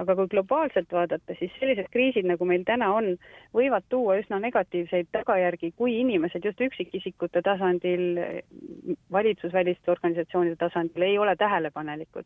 aga 0.00 0.14
kui 0.16 0.30
globaalselt 0.32 0.92
vaadata, 0.96 1.34
siis 1.36 1.52
sellised 1.60 1.90
kriisid, 1.92 2.24
nagu 2.24 2.46
meil 2.48 2.62
täna 2.64 2.86
on, 2.96 3.18
võivad 3.52 3.84
tuua 3.92 4.14
üsna 4.16 4.38
negatiivseid 4.40 5.10
tagajärgi, 5.12 5.74
kui 5.76 5.98
inimesed 6.00 6.44
just 6.44 6.60
üksikisikute 6.64 7.42
tasandil, 7.44 8.16
valitsusväliste 9.12 9.92
organisatsioonide 9.92 10.56
tasandil 10.56 11.04
ei 11.04 11.18
ole 11.18 11.36
tähelepanelikud 11.36 12.24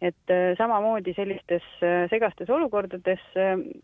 et 0.00 0.32
äh, 0.32 0.56
samamoodi 0.58 1.12
sellistes 1.14 1.62
segastes 2.10 2.48
olukordades 2.50 3.20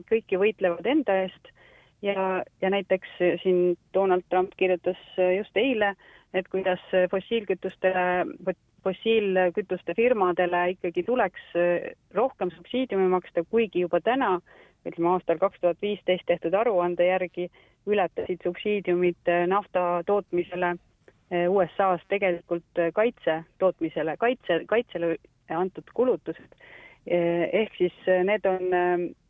kõik 0.09 0.33
ju 0.33 0.41
võitlevad 0.41 0.89
enda 0.89 1.21
eest 1.27 1.53
ja, 2.03 2.45
ja 2.63 2.71
näiteks 2.71 3.09
siin 3.43 3.77
Donald 3.95 4.23
Trump 4.31 4.51
kirjutas 4.57 5.01
just 5.37 5.57
eile, 5.57 5.95
et 6.35 6.49
kuidas 6.49 6.81
fossiilkütustele, 7.11 8.27
fossiilkütuste 8.85 9.95
firmadele 9.97 10.71
ikkagi 10.71 11.03
tuleks 11.03 11.53
rohkem 12.15 12.51
subsiidiumi 12.51 13.09
maksta, 13.09 13.45
kuigi 13.51 13.81
juba 13.87 14.01
täna, 14.01 14.39
ütleme 14.87 15.11
aastal 15.13 15.39
kaks 15.39 15.61
tuhat 15.61 15.81
viisteist 15.83 16.27
tehtud 16.27 16.55
aruande 16.55 17.07
järgi 17.07 17.49
ületasid 17.87 18.45
subsiidiumid 18.45 19.33
nafta 19.51 20.03
tootmisele 20.07 20.77
USA-s 21.49 22.05
tegelikult 22.09 22.81
kaitse 22.95 23.43
tootmisele, 23.59 24.17
kaitse, 24.17 24.63
kaitsele 24.67 25.17
antud 25.49 25.91
kulutused. 25.95 26.55
ehk 27.09 27.77
siis 27.79 27.95
need 28.25 28.45
on, 28.45 28.65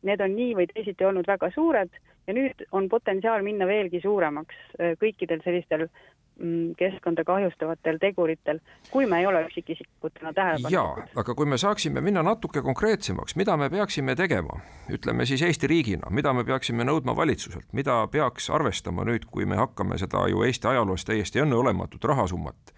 need 0.02 0.20
on 0.20 0.32
nii 0.34 0.54
või 0.58 0.66
teisiti 0.66 1.04
olnud 1.04 1.26
väga 1.26 1.50
suured 1.54 1.90
ja 2.28 2.36
nüüd 2.36 2.64
on 2.72 2.88
potentsiaal 2.92 3.42
minna 3.42 3.66
veelgi 3.66 4.00
suuremaks 4.04 4.56
äh, 4.76 4.94
kõikidel 5.00 5.40
sellistel 5.44 5.86
mm, 5.86 6.74
keskkonda 6.78 7.24
kahjustavatel 7.26 7.98
teguritel, 8.02 8.60
kui 8.92 9.08
me 9.08 9.22
ei 9.22 9.26
ole 9.26 9.42
üksikisikutena 9.46 10.32
tähelepanelikud. 10.36 10.74
jaa, 10.76 11.20
aga 11.22 11.34
kui 11.34 11.48
me 11.48 11.58
saaksime 11.58 12.04
minna 12.04 12.22
natuke 12.26 12.62
konkreetsemaks, 12.62 13.36
mida 13.40 13.56
me 13.56 13.70
peaksime 13.72 14.16
tegema, 14.18 14.60
ütleme 14.92 15.26
siis 15.26 15.42
Eesti 15.42 15.70
riigina, 15.70 16.10
mida 16.10 16.32
me 16.36 16.44
peaksime 16.44 16.84
nõudma 16.84 17.16
valitsuselt, 17.16 17.70
mida 17.72 18.02
peaks 18.12 18.50
arvestama 18.50 19.08
nüüd, 19.08 19.26
kui 19.30 19.48
me 19.48 19.56
hakkame 19.56 19.98
seda 19.98 20.26
ju 20.28 20.44
Eesti 20.46 20.74
ajaloos 20.74 21.08
täiesti 21.08 21.44
enneolematut 21.46 22.04
rahasummat 22.04 22.76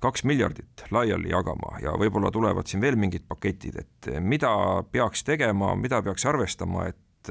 kaks 0.00 0.22
miljardit 0.24 0.86
laiali 0.90 1.28
jagama 1.28 1.76
ja 1.82 1.92
võib-olla 2.00 2.30
tulevad 2.32 2.64
siin 2.64 2.80
veel 2.80 2.96
mingid 2.96 3.26
paketid, 3.28 3.74
et 3.82 4.08
mida 4.24 4.48
peaks 4.92 5.20
tegema, 5.28 5.74
mida 5.76 6.00
peaks 6.00 6.24
arvestama, 6.24 6.86
et 6.88 7.28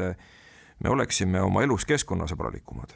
me 0.84 0.90
oleksime 0.90 1.42
oma 1.42 1.64
elus 1.64 1.86
keskkonnasõbralikumad? 1.86 2.96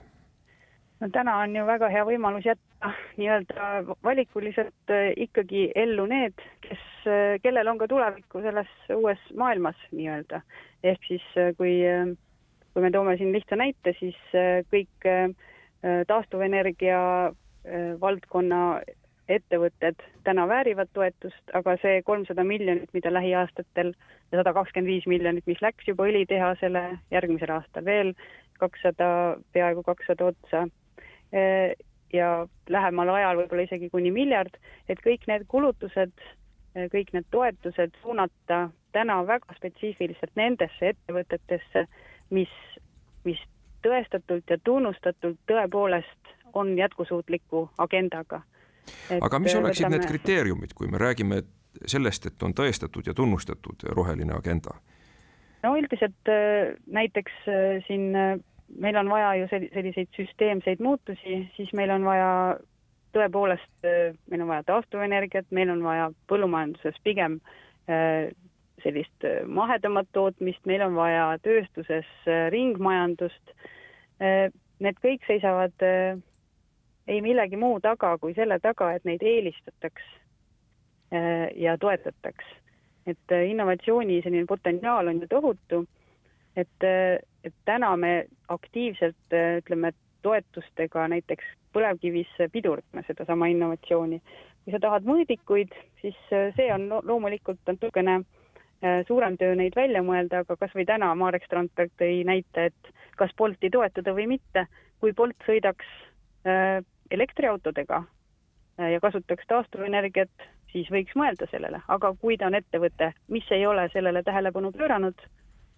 no 1.03 1.09
täna 1.11 1.37
on 1.43 1.55
ju 1.55 1.65
väga 1.67 1.89
hea 1.91 2.03
võimalus 2.07 2.45
jätta 2.47 2.93
nii-öelda 3.19 3.95
valikuliselt 4.03 4.91
äh, 4.93 5.11
ikkagi 5.25 5.65
ellu 5.75 6.05
need, 6.07 6.39
kes, 6.63 6.83
äh, 7.07 7.35
kellel 7.43 7.67
on 7.67 7.81
ka 7.81 7.89
tulevikku 7.91 8.43
selles 8.45 8.71
uues 8.95 9.21
maailmas 9.37 9.79
nii-öelda. 9.91 10.41
ehk 10.83 11.07
siis 11.07 11.25
äh, 11.37 11.51
kui, 11.57 11.81
kui 12.73 12.85
me 12.85 12.91
toome 12.91 13.17
siin 13.17 13.33
lihtsa 13.35 13.59
näite, 13.59 13.95
siis 13.99 14.17
kõik 14.71 15.07
taastuvenergia 16.07 16.99
valdkonna 17.99 18.59
ettevõtted 19.37 20.03
täna 20.23 20.45
väärivad 20.49 20.89
toetust, 20.93 21.43
aga 21.57 21.75
see 21.81 22.01
kolmsada 22.05 22.43
miljonit, 22.47 22.89
mida 22.93 23.11
lähiaastatel 23.13 23.93
ja 24.31 24.39
sada 24.39 24.53
kakskümmend 24.53 24.91
viis 24.91 25.07
miljonit, 25.09 25.45
mis 25.49 25.61
läks 25.61 25.87
juba 25.87 26.07
õlitehasele, 26.09 26.83
järgmisel 27.11 27.55
aastal 27.55 27.85
veel 27.85 28.13
kakssada, 28.59 29.09
peaaegu 29.53 29.83
kakssada 29.83 30.31
otsa. 30.31 30.67
Ja 32.13 32.29
lähemal 32.69 33.09
ajal 33.09 33.39
võib-olla 33.41 33.65
isegi 33.65 33.89
kuni 33.89 34.11
miljard, 34.13 34.53
et 34.89 35.01
kõik 35.01 35.25
need 35.27 35.47
kulutused, 35.49 36.13
kõik 36.93 37.09
need 37.13 37.25
toetused 37.33 37.97
suunata 38.03 38.67
täna 38.93 39.17
väga 39.25 39.57
spetsiifiliselt 39.57 40.35
nendesse 40.37 40.93
ettevõtetesse, 40.93 41.87
mis, 42.29 42.53
mis 43.25 43.41
tõestatult 43.85 44.49
ja 44.49 44.59
tunnustatult 44.63 45.41
tõepoolest 45.49 46.33
on 46.53 46.77
jätkusuutliku 46.77 47.65
agendaga 47.81 48.43
aga 49.21 49.39
mis 49.39 49.55
oleksid 49.55 49.85
võtame... 49.85 49.97
need 49.97 50.09
kriteeriumid, 50.09 50.73
kui 50.77 50.89
me 50.91 51.01
räägime 51.01 51.43
sellest, 51.85 52.25
et 52.29 52.43
on 52.43 52.53
tõestatud 52.55 53.07
ja 53.07 53.15
tunnustatud 53.17 53.87
roheline 53.95 54.35
agenda? 54.35 54.75
no 55.63 55.77
üldiselt 55.79 56.31
äh, 56.31 56.75
näiteks 56.91 57.47
äh, 57.47 57.79
siin 57.87 58.11
äh, 58.15 58.37
meil 58.79 58.97
on 58.99 59.09
vaja 59.09 59.33
ju 59.39 59.47
selliseid 59.51 60.11
süsteemseid 60.17 60.81
muutusi, 60.83 61.43
siis 61.55 61.73
meil 61.77 61.91
on 61.93 62.05
vaja 62.07 62.29
tõepoolest, 63.13 63.85
meil 64.31 64.41
on 64.41 64.49
vaja 64.49 64.63
taastuvenergiat, 64.65 65.45
meil 65.53 65.69
on 65.69 65.83
vaja 65.85 66.07
põllumajanduses 66.31 66.95
pigem 67.05 67.35
sellist 68.81 69.27
mahedamat 69.45 70.09
tootmist, 70.17 70.63
meil 70.65 70.81
on 70.81 70.95
vaja 70.97 71.27
tööstuses 71.45 72.09
ringmajandust. 72.55 73.53
Need 74.17 74.97
kõik 75.05 75.29
seisavad 75.29 75.85
ei 77.07 77.21
millegi 77.21 77.57
muu 77.59 77.79
taga 77.83 78.17
kui 78.17 78.35
selle 78.35 78.59
taga, 78.63 78.93
et 78.95 79.05
neid 79.07 79.23
eelistataks 79.23 80.03
äh, 81.13 81.49
ja 81.55 81.77
toetataks. 81.77 82.45
et 83.07 83.31
äh, 83.31 83.49
innovatsiooni 83.49 84.21
selline 84.23 84.45
potentsiaal 84.47 85.07
on 85.07 85.19
ju 85.21 85.27
tohutu, 85.27 85.85
et, 86.55 86.83
äh, 86.83 87.19
et 87.43 87.53
täna 87.65 87.95
me 87.97 88.25
aktiivselt 88.47 89.35
ütleme, 89.57 89.91
toetustega 90.23 91.07
näiteks 91.11 91.43
põlevkivis 91.75 92.29
pidurdame 92.51 93.03
sedasama 93.07 93.49
innovatsiooni. 93.51 94.21
kui 94.63 94.71
sa 94.71 94.79
tahad 94.79 95.03
mõõdikuid, 95.03 95.75
siis 96.01 96.15
see 96.29 96.69
on 96.71 96.87
loomulikult 97.03 97.59
natukene 97.67 98.21
suurem 99.07 99.35
töö 99.37 99.55
neid 99.55 99.75
välja 99.75 99.99
mõelda, 100.03 100.39
aga 100.43 100.55
kas 100.55 100.71
või 100.75 100.85
täna 100.87 101.09
Marek 101.15 101.43
Strandberg 101.43 101.91
tõi 101.99 102.23
näite, 102.23 102.65
et 102.71 102.95
kas 103.19 103.35
Bolti 103.37 103.69
toetada 103.69 104.15
või 104.15 104.29
mitte, 104.31 104.65
kui 105.03 105.11
Bolt 105.11 105.35
sõidaks 105.43 105.87
elektriautodega 107.13 108.03
äh, 108.03 108.91
ja 108.95 108.99
kasutaks 109.03 109.47
taastuvenergiat, 109.47 110.49
siis 110.71 110.89
võiks 110.91 111.15
mõelda 111.19 111.47
sellele, 111.51 111.81
aga 111.87 112.13
kui 112.21 112.37
ta 112.37 112.49
on 112.49 112.57
ettevõte, 112.57 113.13
mis 113.29 113.49
ei 113.51 113.65
ole 113.69 113.87
sellele 113.93 114.23
tähelepanu 114.23 114.71
pööranud, 114.73 115.19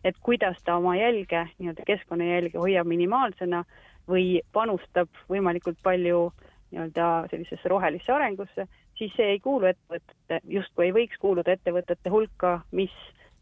et 0.06 0.18
kuidas 0.24 0.58
ta 0.64 0.78
oma 0.80 0.96
jälge, 0.98 1.48
nii-öelda 1.60 1.84
keskkonnajälge 1.88 2.62
hoiab 2.62 2.88
minimaalsena 2.88 3.64
või 4.08 4.40
panustab 4.54 5.10
võimalikult 5.30 5.82
palju 5.84 6.30
nii-öelda 6.72 7.28
sellisesse 7.32 7.70
rohelisse 7.70 8.14
arengusse, 8.14 8.68
siis 8.98 9.14
see 9.18 9.36
ei 9.36 9.40
kuulu 9.40 9.72
ettevõtete, 9.72 10.40
justkui 10.58 10.88
ei 10.88 10.96
võiks 10.96 11.20
kuuluda 11.22 11.56
ettevõtete 11.56 12.12
hulka, 12.14 12.60
mis, 12.72 12.94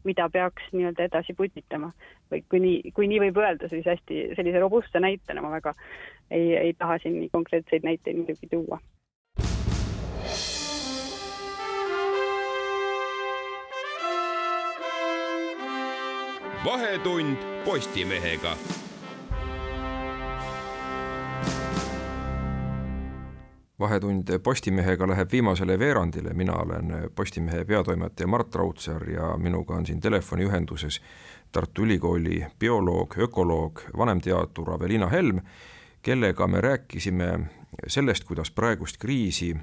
mida 0.04 0.28
peaks 0.32 0.72
nii-öelda 0.72 1.08
edasi 1.08 1.34
putitama. 1.36 1.92
või 2.30 2.42
kui 2.50 2.60
nii, 2.60 2.92
kui 2.96 3.08
nii 3.08 3.20
võib 3.26 3.36
öelda, 3.38 3.68
siis 3.68 3.86
hästi 3.86 4.30
sellise 4.36 4.60
robustse 4.60 5.00
näitena 5.00 5.42
ma 5.42 5.50
väga 5.50 5.74
ei, 6.30 6.56
ei 6.56 6.72
taha 6.72 6.98
siin 7.02 7.20
nii 7.20 7.28
konkreetseid 7.32 7.82
näiteid 7.84 8.16
muidugi 8.16 8.46
tuua. 8.50 8.78
vahetund 16.64 17.36
Postimehega. 17.64 18.56
Vahetund 23.80 24.38
Postimehega 24.38 25.08
läheb 25.08 25.32
viimasele 25.32 25.78
veerandile, 25.78 26.34
mina 26.34 26.52
olen 26.52 27.10
Postimehe 27.14 27.64
peatoimetaja 27.64 28.26
Mart 28.26 28.54
Raudsaar 28.54 29.10
ja 29.10 29.36
minuga 29.36 29.74
on 29.74 29.86
siin 29.86 30.00
telefoniühenduses 30.00 31.00
Tartu 31.52 31.82
Ülikooli 31.82 32.46
bioloog, 32.58 33.18
ökoloog, 33.18 33.80
vanemteadur 33.96 34.70
Aveliina 34.70 35.08
Helm 35.08 35.40
kellega 36.04 36.46
me 36.46 36.60
rääkisime 36.60 37.40
sellest, 37.86 38.24
kuidas 38.24 38.50
praegust 38.50 38.96
kriisi 38.96 39.56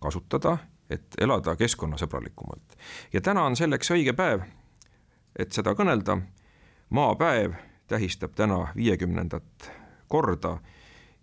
kasutada, 0.00 0.58
et 0.90 1.06
elada 1.20 1.56
keskkonnasõbralikumalt. 1.56 2.76
ja 3.12 3.20
täna 3.20 3.44
on 3.44 3.56
selleks 3.56 3.90
õige 3.90 4.12
päev, 4.12 4.42
et 5.38 5.52
seda 5.52 5.74
kõnelda. 5.78 6.18
maapäev 6.90 7.52
tähistab 7.86 8.34
täna 8.34 8.72
viiekümnendat 8.76 9.70
korda 10.08 10.58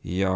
ja 0.03 0.33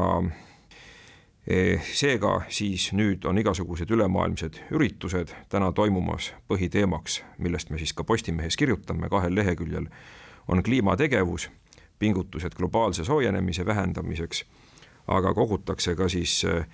e, 1.47 1.79
seega 1.93 2.41
siis 2.49 2.91
nüüd 2.93 3.25
on 3.25 3.37
igasugused 3.37 3.89
ülemaailmsed 3.91 4.59
üritused 4.71 5.31
täna 5.49 5.71
toimumas, 5.71 6.33
põhiteemaks, 6.47 7.23
millest 7.37 7.69
me 7.69 7.77
siis 7.77 7.93
ka 7.93 8.03
Postimehes 8.03 8.57
kirjutame 8.57 9.09
kahel 9.09 9.35
leheküljel, 9.35 9.87
on 10.47 10.63
kliimategevus 10.63 11.49
pingutused 12.01 12.57
globaalse 12.57 13.05
soojenemise 13.05 13.65
vähendamiseks, 13.65 14.45
aga 15.07 15.33
kogutakse 15.37 15.95
ka 15.95 16.09
siis 16.09 16.41
äh, 16.49 16.65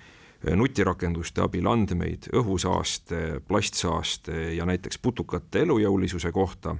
nutirakenduste 0.56 1.42
abil 1.42 1.66
andmeid 1.66 2.30
õhusaaste, 2.36 3.40
plastsaaste 3.48 4.54
ja 4.54 4.66
näiteks 4.68 5.00
putukate 5.02 5.64
elujõulisuse 5.66 6.32
kohta. 6.32 6.76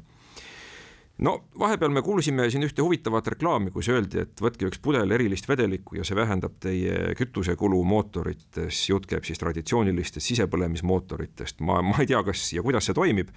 no 1.18 1.32
vahepeal 1.58 1.90
me 1.90 2.02
kuulsime 2.02 2.50
siin 2.50 2.62
ühte 2.62 2.82
huvitavat 2.82 3.26
reklaami, 3.34 3.70
kus 3.74 3.88
öeldi, 3.90 4.22
et 4.22 4.40
võtke 4.40 4.70
üks 4.70 4.78
pudel 4.78 5.10
erilist 5.10 5.48
vedelikku 5.48 5.98
ja 5.98 6.04
see 6.06 6.16
vähendab 6.16 6.60
teie 6.62 7.14
kütusekulu 7.18 7.82
mootorites, 7.84 8.84
jutt 8.88 9.06
käib 9.10 9.26
siis 9.26 9.42
traditsioonilistest 9.42 10.26
sisepõlemismootoritest, 10.26 11.60
ma, 11.60 11.82
ma 11.82 11.98
ei 11.98 12.06
tea, 12.06 12.22
kas 12.22 12.52
ja 12.52 12.62
kuidas 12.62 12.86
see 12.86 12.94
toimib 12.94 13.34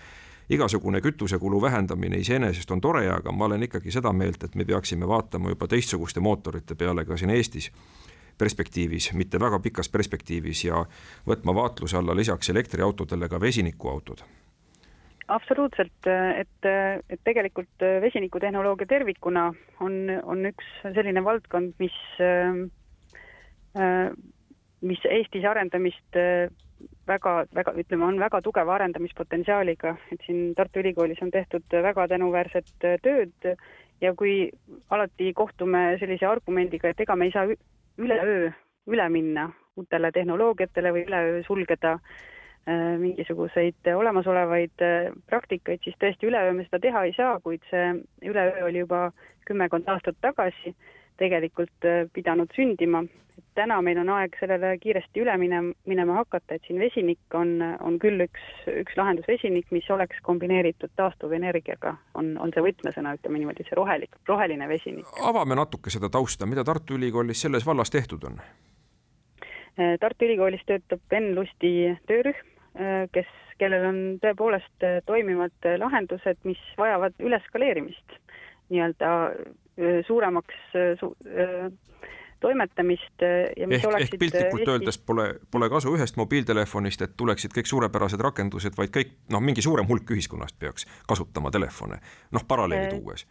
igasugune 0.49 1.01
kütusekulu 1.01 1.61
vähendamine 1.61 2.17
iseenesest 2.17 2.71
on 2.71 2.81
tore, 2.81 3.07
aga 3.09 3.31
ma 3.31 3.45
olen 3.45 3.63
ikkagi 3.63 3.91
seda 3.91 4.13
meelt, 4.13 4.43
et 4.43 4.55
me 4.55 4.65
peaksime 4.65 5.07
vaatama 5.07 5.49
juba 5.49 5.67
teistsuguste 5.67 6.19
mootorite 6.19 6.75
peale 6.75 7.05
ka 7.05 7.17
siin 7.17 7.29
Eestis 7.29 7.71
perspektiivis, 8.37 9.13
mitte 9.13 9.39
väga 9.39 9.59
pikas 9.59 9.89
perspektiivis 9.89 10.65
ja 10.65 10.85
võtma 11.27 11.55
vaatluse 11.55 11.97
alla 11.97 12.15
lisaks 12.17 12.49
elektriautodele 12.49 13.29
ka 13.29 13.39
vesinikuautod. 13.41 14.23
Absoluutselt, 15.31 16.07
et, 16.35 16.67
et 17.09 17.21
tegelikult 17.23 17.85
vesinikutehnoloogia 18.01 18.89
tervikuna 18.89 19.45
on, 19.79 19.93
on 20.23 20.49
üks 20.49 20.71
selline 20.83 21.23
valdkond, 21.23 21.77
mis, 21.79 21.95
mis 24.81 25.05
Eestis 25.07 25.47
arendamist 25.47 26.19
väga, 27.07 27.45
väga, 27.55 27.73
ütleme, 27.77 28.05
on 28.05 28.19
väga 28.19 28.41
tugeva 28.41 28.75
arendamispotentsiaaliga, 28.75 29.95
et 30.11 30.25
siin 30.25 30.53
Tartu 30.55 30.81
Ülikoolis 30.81 31.21
on 31.21 31.31
tehtud 31.31 31.77
väga 31.83 32.07
tänuväärset 32.07 32.73
tööd 33.03 33.53
ja 34.01 34.13
kui 34.17 34.49
alati 34.89 35.33
kohtume 35.33 35.97
sellise 35.99 36.27
argumendiga, 36.27 36.89
et 36.89 36.99
ega 36.99 37.15
me 37.15 37.29
ei 37.29 37.33
saa 37.35 37.47
üleöö 37.97 38.51
üle 38.91 39.09
minna 39.09 39.49
uutele 39.77 40.11
tehnoloogiatele 40.11 40.93
või 40.93 41.03
üleöö 41.07 41.43
sulgeda 41.47 41.93
äh, 41.97 42.97
mingisuguseid 43.01 43.91
olemasolevaid 43.95 44.85
äh, 44.85 45.11
praktikaid, 45.29 45.83
siis 45.83 45.97
tõesti 46.01 46.29
üleöö 46.29 46.55
me 46.57 46.65
seda 46.67 46.81
teha 46.81 47.05
ei 47.07 47.13
saa, 47.17 47.37
kuid 47.43 47.63
see 47.69 47.93
üleöö 48.25 48.65
oli 48.69 48.83
juba 48.83 49.09
kümmekond 49.47 49.89
aastat 49.89 50.17
tagasi 50.21 50.75
tegelikult 51.21 51.89
pidanud 52.13 52.53
sündima. 52.57 53.03
täna 53.55 53.81
meil 53.83 53.97
on 53.99 54.09
aeg 54.15 54.35
sellele 54.39 54.77
kiiresti 54.79 55.21
üle 55.23 55.33
minema, 55.37 55.73
minema 55.89 56.13
hakata, 56.21 56.55
et 56.55 56.67
siin 56.67 56.79
vesinik 56.79 57.35
on, 57.35 57.57
on 57.83 57.97
küll 57.99 58.23
üks, 58.23 58.43
üks 58.71 58.95
lahendus, 58.95 59.27
vesinik, 59.27 59.65
mis 59.75 59.89
oleks 59.91 60.21
kombineeritud 60.23 60.93
taastuvenergiaga, 60.95 61.95
on, 62.15 62.31
on 62.39 62.53
see 62.55 62.63
võtmesõna, 62.63 63.15
ütleme 63.19 63.41
niimoodi, 63.41 63.65
see 63.67 63.75
rohelik, 63.75 64.15
roheline 64.29 64.69
vesinik. 64.71 65.09
avame 65.19 65.57
natuke 65.59 65.91
seda 65.91 66.09
tausta, 66.09 66.47
mida 66.47 66.63
Tartu 66.63 66.95
Ülikoolis 66.95 67.43
selles 67.43 67.67
vallas 67.67 67.91
tehtud 67.91 68.23
on? 68.29 68.39
Tartu 69.99 70.25
Ülikoolis 70.25 70.63
töötab 70.67 71.19
Enn 71.19 71.35
Lusti 71.35 71.73
töörühm, 72.07 72.47
kes, 73.11 73.35
kellel 73.59 73.85
on 73.89 74.01
tõepoolest 74.23 74.87
toimivad 75.05 75.71
lahendused, 75.83 76.39
mis 76.47 76.61
vajavad 76.79 77.19
üleskaleerimist 77.19 78.19
nii-öelda 78.71 79.11
suuremaks 80.07 80.55
su, 80.99 81.11
toimetamist 82.41 83.23
ja 83.57 83.67
mis 83.69 83.79
ehk, 83.79 83.89
oleksid 83.91 84.15
ehk 84.15 84.19
piltlikult 84.19 84.61
Eesti... 84.61 84.71
öeldes 84.73 84.97
pole, 85.05 85.27
pole 85.51 85.69
kasu 85.69 85.93
ühest 85.95 86.17
mobiiltelefonist, 86.19 87.05
et 87.05 87.13
tuleksid 87.17 87.53
kõik 87.55 87.69
suurepärased 87.69 88.23
rakendused, 88.25 88.75
vaid 88.77 88.93
kõik 88.95 89.13
noh, 89.33 89.43
mingi 89.43 89.63
suurem 89.63 89.87
hulk 89.89 90.11
ühiskonnast 90.15 90.57
peaks 90.59 90.87
kasutama 91.09 91.53
telefone, 91.53 92.01
noh 92.33 92.45
paralleeli 92.47 92.97
tuues 92.97 93.27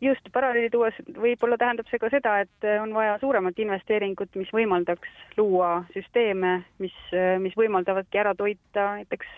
just, 0.00 0.28
paralleeli 0.32 0.70
tuues 0.70 0.94
võib-olla 1.16 1.58
tähendab 1.58 1.88
see 1.90 2.00
ka 2.02 2.10
seda, 2.12 2.36
et 2.44 2.68
on 2.82 2.92
vaja 2.94 3.16
suuremat 3.22 3.58
investeeringut, 3.64 4.30
mis 4.38 4.50
võimaldaks 4.54 5.10
luua 5.40 5.72
süsteeme, 5.94 6.60
mis, 6.82 6.94
mis 7.42 7.56
võimaldavadki 7.58 8.20
ära 8.20 8.34
toita 8.38 8.92
näiteks 9.00 9.32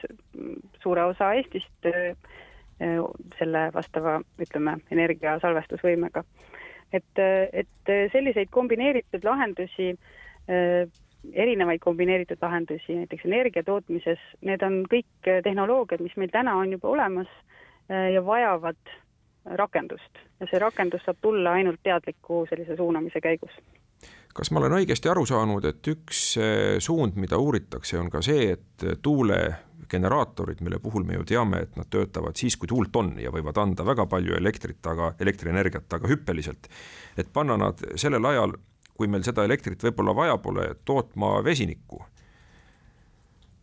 suure 0.83 1.07
osa 1.13 1.33
Eestist 1.39 1.91
selle 3.39 3.67
vastava, 3.75 4.21
ütleme, 4.41 4.79
energiasalvestusvõimega. 4.91 6.25
et, 6.93 7.21
et 7.53 7.93
selliseid 8.13 8.49
kombineeritud 8.51 9.25
lahendusi, 9.25 9.93
erinevaid 11.33 11.83
kombineeritud 11.85 12.41
lahendusi 12.43 12.97
näiteks 13.03 13.27
energia 13.29 13.63
tootmises, 13.63 14.23
need 14.41 14.63
on 14.65 14.83
kõik 14.91 15.29
tehnoloogiad, 15.45 16.01
mis 16.01 16.17
meil 16.17 16.33
täna 16.33 16.57
on 16.57 16.73
juba 16.73 16.89
olemas 16.89 17.29
ja 17.89 18.25
vajavad 18.25 18.97
rakendust 19.61 20.25
ja 20.41 20.49
see 20.51 20.61
rakendus 20.63 21.05
saab 21.05 21.21
tulla 21.21 21.55
ainult 21.59 21.81
teadliku 21.83 22.45
sellise 22.49 22.77
suunamise 22.77 23.21
käigus. 23.21 23.53
kas 24.35 24.51
ma 24.51 24.61
olen 24.61 24.79
õigesti 24.81 25.11
aru 25.11 25.27
saanud, 25.27 25.65
et 25.65 25.89
üks 25.91 26.21
suund, 26.79 27.17
mida 27.17 27.39
uuritakse, 27.39 27.99
on 27.99 28.11
ka 28.11 28.23
see, 28.23 28.53
et 28.57 28.85
tuulegeneraatorid, 29.91 30.61
mille 30.61 30.79
puhul 30.79 31.05
me 31.05 31.15
ju 31.15 31.25
teame, 31.25 31.63
et 31.63 31.77
nad 31.77 31.87
töötavad 31.91 32.37
siis, 32.37 32.57
kui 32.57 32.69
tuult 32.69 32.97
on 32.97 33.19
ja 33.19 33.31
võivad 33.31 33.59
anda 33.59 33.85
väga 33.85 34.07
palju 34.07 34.35
elektrit, 34.37 34.87
aga 34.87 35.15
elektrienergiat, 35.21 35.93
aga 35.93 36.09
hüppeliselt, 36.09 36.69
et 37.19 37.33
panna 37.33 37.57
nad 37.57 37.79
sellel 37.97 38.25
ajal, 38.25 38.55
kui 38.95 39.09
meil 39.09 39.23
seda 39.23 39.45
elektrit 39.45 39.83
võib-olla 39.83 40.15
vaja 40.15 40.39
pole, 40.39 40.75
tootma 40.85 41.43
vesinikku. 41.45 42.05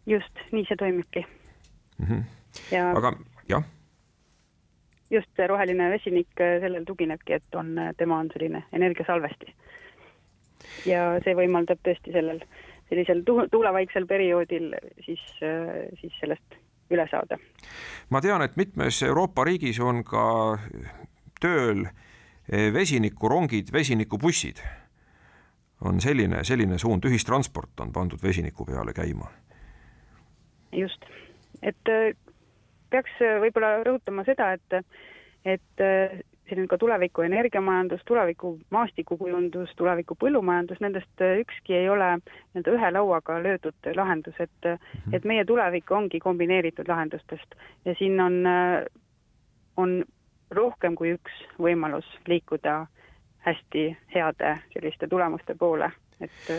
just, 0.05 0.39
nii 0.51 0.65
see 0.67 0.75
toimibki 0.75 1.25
mm. 1.97 2.05
-hmm. 2.05 2.23
Ja... 2.71 2.91
aga 2.91 3.13
jah 3.49 3.63
just 5.11 5.27
see 5.35 5.47
roheline 5.47 5.89
vesinik, 5.89 6.29
äh, 6.39 6.59
sellel 6.61 6.85
tuginebki, 6.85 7.33
et 7.33 7.55
on, 7.55 7.77
äh, 7.77 7.93
tema 7.97 8.17
on 8.19 8.29
selline 8.33 8.63
energiasalvesti. 8.73 9.53
ja 10.85 11.19
see 11.23 11.35
võimaldab 11.35 11.79
tõesti 11.83 12.11
sellel, 12.11 12.41
sellisel 12.89 13.23
tuulevaiksel 13.25 14.07
perioodil 14.07 14.73
siis, 15.05 15.23
äh, 15.43 15.87
siis 16.01 16.13
sellest 16.19 16.57
üle 16.91 17.07
saada. 17.11 17.37
ma 18.09 18.21
tean, 18.21 18.41
et 18.41 18.55
mitmes 18.55 19.01
Euroopa 19.03 19.43
riigis 19.43 19.79
on 19.79 20.03
ka 20.07 20.57
tööl 21.41 21.87
vesinikurongid, 22.73 23.73
vesinikubussid. 23.73 24.61
on 25.81 25.99
selline, 26.01 26.43
selline 26.43 26.77
suund, 26.77 27.05
ühistransport 27.05 27.79
on 27.83 27.91
pandud 27.93 28.23
vesiniku 28.23 28.65
peale 28.65 28.93
käima. 28.93 29.27
just, 30.71 31.05
et 31.61 31.91
peaks 32.89 33.19
äh, 33.21 33.37
võib-olla 33.43 33.77
rõhutama 33.85 34.25
seda, 34.27 34.53
et, 34.57 34.97
et 35.45 35.85
äh, 36.47 36.49
selline 36.49 36.67
ka 36.67 36.77
tuleviku 36.77 37.21
energiamajandus, 37.21 38.01
tuleviku 38.05 38.57
maastikukujundus, 38.69 39.69
tuleviku 39.75 40.15
põllumajandus, 40.15 40.79
nendest 40.83 41.21
äh, 41.21 41.39
ükski 41.43 41.75
ei 41.75 41.89
ole 41.89 42.17
nii-öelda 42.17 42.75
ühe 42.75 42.91
lauaga 42.91 43.39
löödud 43.43 43.91
lahendus, 43.95 44.35
et 44.39 44.71
mhm. 44.71 45.13
et 45.13 45.25
meie 45.25 45.45
tulevik 45.45 45.91
ongi 45.91 46.19
kombineeritud 46.19 46.87
lahendustest 46.87 47.55
ja 47.85 47.95
siin 47.99 48.19
on, 48.21 48.43
on 49.77 50.03
rohkem 50.51 50.95
kui 50.95 51.15
üks 51.15 51.41
võimalus 51.59 52.07
liikuda 52.27 52.85
hästi 53.47 53.89
heade 54.15 54.57
selliste 54.73 55.07
tulemuste 55.07 55.55
poole, 55.55 55.91
et 56.19 56.49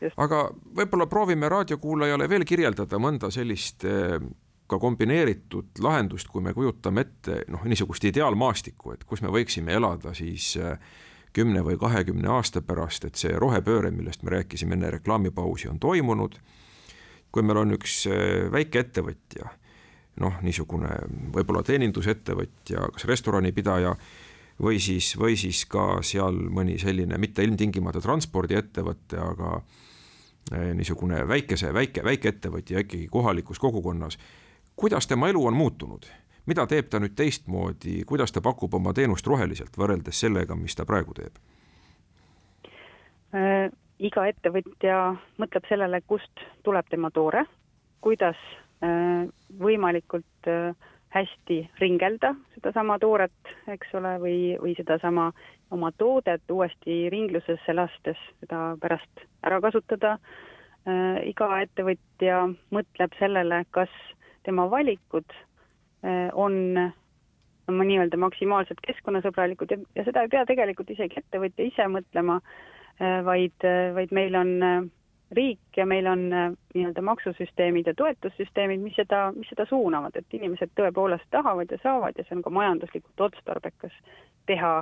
just. 0.00 0.16
aga 0.16 0.48
võib-olla 0.76 1.06
proovime 1.06 1.48
raadiokuulajale 1.48 2.28
veel 2.28 2.44
kirjeldada 2.44 2.98
mõnda 3.00 3.30
sellist 3.32 3.84
ka 4.66 4.78
kombineeritud 4.80 5.80
lahendust, 5.84 6.28
kui 6.32 6.42
me 6.42 6.54
kujutame 6.56 7.04
ette 7.04 7.42
noh, 7.52 7.64
niisugust 7.68 8.04
ideaalmaastikku, 8.08 8.94
et 8.94 9.04
kus 9.04 9.20
me 9.24 9.32
võiksime 9.32 9.74
elada 9.76 10.14
siis 10.16 10.54
äh, 10.56 10.78
kümne 11.34 11.64
või 11.66 11.76
kahekümne 11.80 12.30
aasta 12.30 12.62
pärast, 12.64 13.04
et 13.04 13.20
see 13.20 13.34
rohepööre, 13.36 13.90
millest 13.92 14.22
me 14.22 14.36
rääkisime 14.38 14.78
enne 14.78 14.92
reklaamipausi, 14.96 15.68
on 15.68 15.80
toimunud. 15.82 16.38
kui 17.34 17.42
meil 17.42 17.58
on 17.58 17.74
üks 17.74 18.04
äh, 18.06 18.46
väike 18.52 18.78
ettevõtja, 18.86 19.50
noh, 20.22 20.36
niisugune 20.42 20.94
võib-olla 21.34 21.64
teenindusettevõtja, 21.66 22.88
kas 22.94 23.04
restoranipidaja 23.10 23.96
või 24.62 24.78
siis, 24.78 25.16
või 25.18 25.36
siis 25.36 25.64
ka 25.66 25.98
seal 26.06 26.38
mõni 26.54 26.78
selline 26.78 27.18
mitte 27.18 27.42
ilmtingimata 27.42 28.00
transpordiettevõte, 28.00 29.18
aga 29.18 29.58
äh, 29.58 30.70
niisugune 30.78 31.26
väikese, 31.28 31.74
väike, 31.74 32.04
väikeettevõtja 32.06 32.86
ikkagi 32.86 33.10
kohalikus 33.10 33.58
kogukonnas 33.58 34.16
kuidas 34.76 35.06
tema 35.06 35.28
elu 35.28 35.46
on 35.46 35.54
muutunud, 35.54 36.06
mida 36.46 36.66
teeb 36.66 36.90
ta 36.90 37.00
nüüd 37.00 37.14
teistmoodi, 37.16 38.02
kuidas 38.06 38.32
ta 38.32 38.42
pakub 38.44 38.74
oma 38.74 38.92
teenust 38.92 39.26
roheliselt 39.26 39.78
võrreldes 39.78 40.20
sellega, 40.20 40.56
mis 40.56 40.76
ta 40.76 40.86
praegu 40.88 41.14
teeb 41.14 41.38
äh,? 43.34 43.70
iga 44.04 44.26
ettevõtja 44.26 45.14
mõtleb 45.38 45.68
sellele, 45.68 46.00
kust 46.10 46.42
tuleb 46.66 46.88
tema 46.90 47.10
toore, 47.14 47.44
kuidas 48.04 48.36
äh, 48.82 49.22
võimalikult 49.60 50.50
äh, 50.50 50.74
hästi 51.14 51.60
ringelda 51.78 52.34
sedasama 52.56 52.98
tooret, 52.98 53.52
eks 53.70 53.94
ole, 53.94 54.16
või, 54.20 54.38
või 54.60 54.74
sedasama 54.74 55.28
oma 55.74 55.92
toodet 55.98 56.50
uuesti 56.50 57.04
ringlusesse 57.14 57.74
lastes 57.74 58.18
seda 58.42 58.74
pärast 58.82 59.24
ära 59.46 59.60
kasutada 59.62 60.16
äh,. 60.18 61.22
iga 61.30 61.48
ettevõtja 61.62 62.42
mõtleb 62.74 63.14
sellele, 63.20 63.62
kas 63.70 63.94
tema 64.44 64.66
valikud 64.70 65.32
eh, 66.04 66.30
on 66.32 66.56
oma 67.68 67.84
nii-öelda 67.88 68.18
maksimaalselt 68.20 68.82
keskkonnasõbralikud 68.84 69.72
ja, 69.72 69.78
ja 69.96 70.04
seda 70.04 70.24
ei 70.24 70.32
pea 70.32 70.44
tegelikult 70.48 70.90
isegi 70.92 71.20
ettevõtja 71.22 71.68
ise 71.70 71.88
mõtlema, 71.90 72.40
eh, 73.00 73.20
vaid, 73.24 73.56
eh, 73.64 73.88
vaid 73.96 74.12
meil 74.16 74.36
on 74.40 74.52
riik 75.34 75.78
ja 75.78 75.86
meil 75.88 76.06
on 76.06 76.28
nii-öelda 76.30 77.02
maksusüsteemid 77.02 77.88
ja 77.88 77.94
toetussüsteemid, 77.98 78.82
mis 78.84 78.94
seda, 79.00 79.26
mis 79.34 79.48
seda 79.50 79.64
suunavad, 79.66 80.14
et 80.20 80.36
inimesed 80.36 80.70
tõepoolest 80.78 81.26
tahavad 81.34 81.72
ja 81.72 81.80
saavad 81.82 82.20
ja 82.20 82.26
see 82.28 82.36
on 82.36 82.44
ka 82.44 82.52
majanduslikult 82.54 83.24
otstarbekas 83.28 83.96
teha 84.46 84.76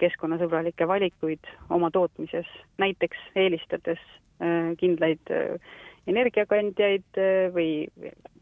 keskkonnasõbralikke 0.00 0.88
valikuid 0.88 1.46
oma 1.74 1.90
tootmises, 1.94 2.48
näiteks 2.78 3.20
eelistades 3.36 4.02
kindlaid 4.80 5.32
energiakandjaid 6.10 7.18
äh, 7.18 7.48
või 7.54 7.88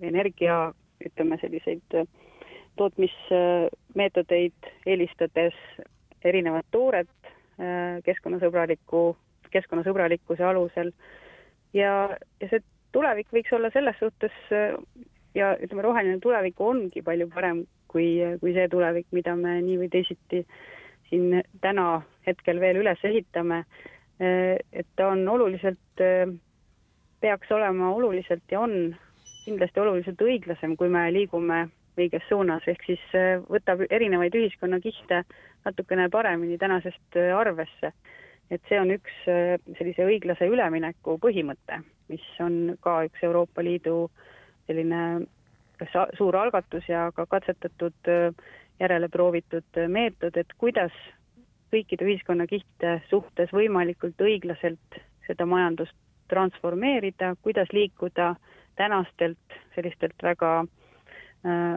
energia, 0.02 0.72
ütleme 1.02 1.38
selliseid 1.40 1.96
äh, 1.98 2.06
tootmismeetodeid 2.80 4.70
eelistades 4.86 5.56
erinevat 6.24 6.66
tooret 6.74 7.10
äh, 7.26 8.00
keskkonnasõbraliku, 8.06 9.16
keskkonnasõbralikkuse 9.52 10.44
alusel. 10.46 10.92
ja, 11.72 12.18
ja 12.40 12.48
see 12.50 12.62
tulevik 12.92 13.28
võiks 13.32 13.52
olla 13.56 13.70
selles 13.72 13.96
suhtes 14.00 14.32
ja 15.34 15.56
ütleme, 15.56 15.82
roheline 15.82 16.18
tulevik 16.20 16.60
ongi 16.60 17.02
palju 17.02 17.28
parem 17.32 17.64
kui, 17.88 18.20
kui 18.40 18.52
see 18.56 18.68
tulevik, 18.68 19.06
mida 19.12 19.36
me 19.36 19.60
nii 19.62 19.78
või 19.80 19.88
teisiti 19.92 20.46
siin 21.08 21.42
täna 21.60 22.02
hetkel 22.26 22.60
veel 22.60 22.76
üles 22.80 23.00
ehitame. 23.04 23.64
et 24.20 24.86
ta 24.96 25.08
on 25.08 25.28
oluliselt 25.28 26.00
peaks 27.22 27.50
olema 27.54 27.92
oluliselt 27.94 28.50
ja 28.50 28.60
on 28.60 28.96
kindlasti 29.44 29.80
oluliselt 29.80 30.20
õiglasem, 30.22 30.76
kui 30.78 30.90
me 30.90 31.06
liigume 31.14 31.66
õiges 31.98 32.24
suunas, 32.28 32.64
ehk 32.70 32.84
siis 32.86 33.02
äh, 33.18 33.36
võtab 33.50 33.84
erinevaid 33.90 34.34
ühiskonnakihte 34.38 35.22
natukene 35.66 36.08
paremini 36.12 36.58
tänasest 36.58 37.18
äh, 37.20 37.32
arvesse. 37.36 37.92
et 38.52 38.60
see 38.68 38.76
on 38.80 38.90
üks 38.92 39.12
äh, 39.32 39.56
sellise 39.78 40.04
õiglase 40.04 40.48
ülemineku 40.48 41.16
põhimõte, 41.20 41.80
mis 42.12 42.24
on 42.40 42.76
ka 42.84 43.02
üks 43.08 43.22
Euroopa 43.24 43.64
Liidu 43.64 44.10
selline 44.66 45.26
suur 46.16 46.36
algatus 46.36 46.84
ja 46.88 47.10
ka 47.16 47.26
katsetatud 47.26 48.10
järele 48.78 49.08
proovitud 49.08 49.80
meetod, 49.88 50.36
et 50.36 50.52
kuidas 50.58 50.92
kõikide 51.72 52.06
ühiskonnakihte 52.06 53.00
suhtes 53.08 53.50
võimalikult 53.56 54.20
õiglaselt 54.20 55.00
seda 55.26 55.46
majandust 55.48 55.96
transformeerida, 56.32 57.34
kuidas 57.44 57.68
liikuda 57.72 58.34
tänastelt 58.76 59.58
sellistelt 59.74 60.24
väga, 60.24 60.64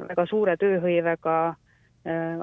väga 0.08 0.26
suure 0.32 0.56
tööhõivega, 0.62 1.36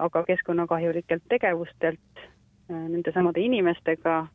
aga 0.06 0.22
keskkonnakahjulikelt 0.28 1.24
tegevustelt 1.32 2.24
nendesamade 2.68 3.40
inimestega 3.40 4.26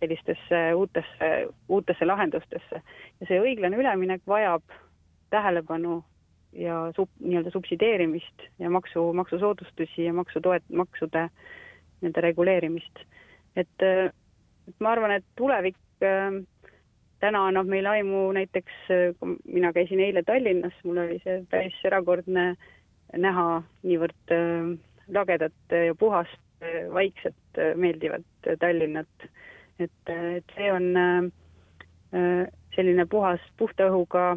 sellistesse 0.00 0.74
uutesse, 0.74 1.30
uutesse 1.68 2.04
lahendustesse. 2.04 2.82
ja 3.20 3.26
see 3.28 3.40
õiglane 3.40 3.78
üleminek 3.80 4.22
vajab 4.26 4.62
tähelepanu 5.30 6.02
ja 6.52 6.90
sub, 6.96 7.10
nii-öelda 7.20 7.50
subsideerimist 7.50 8.48
ja 8.58 8.70
maksu, 8.70 9.12
maksusoodustusi 9.12 10.04
ja 10.04 10.12
maksutoet-, 10.12 10.68
maksude 10.72 11.28
nii-öelda 12.00 12.20
reguleerimist. 12.20 13.04
et, 13.56 13.82
et 14.68 14.76
ma 14.80 14.92
arvan, 14.92 15.16
et 15.18 15.24
tulevik 15.36 15.78
äh, 16.02 16.42
täna 17.24 17.46
annab 17.48 17.68
meile 17.70 17.88
aimu 17.88 18.26
näiteks, 18.36 18.80
kui 19.18 19.36
mina 19.48 19.72
käisin 19.72 20.02
eile 20.04 20.22
Tallinnas, 20.26 20.76
mul 20.84 21.00
oli 21.06 21.20
see 21.24 21.40
päris 21.50 21.76
erakordne 21.88 22.50
näha 23.16 23.46
niivõrd 23.86 24.34
äh, 24.34 24.74
lagedat 25.14 25.76
ja 25.88 25.94
puhast, 25.98 26.40
vaikset, 26.92 27.58
meeldivat 27.76 28.48
Tallinnat. 28.60 29.26
et, 29.78 30.10
et 30.10 30.52
see 30.56 30.70
on 30.72 30.86
äh, 30.96 32.46
selline 32.76 33.06
puhas, 33.10 33.42
puhta 33.58 33.88
õhuga 33.90 34.34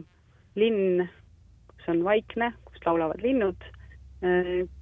linn, 0.57 1.07
kus 1.71 1.91
on 1.93 2.03
vaikne, 2.05 2.51
kus 2.65 2.83
laulavad 2.85 3.21
linnud, 3.21 3.67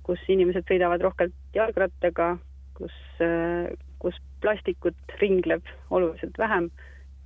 kus 0.08 0.22
inimesed 0.32 0.64
sõidavad 0.70 1.03
rohkelt 1.03 1.36
jalgrattaga, 1.56 2.38
kus, 2.78 2.95
kus 3.99 4.20
plastikut 4.43 5.18
ringleb 5.20 5.64
oluliselt 5.89 6.38
vähem. 6.39 6.70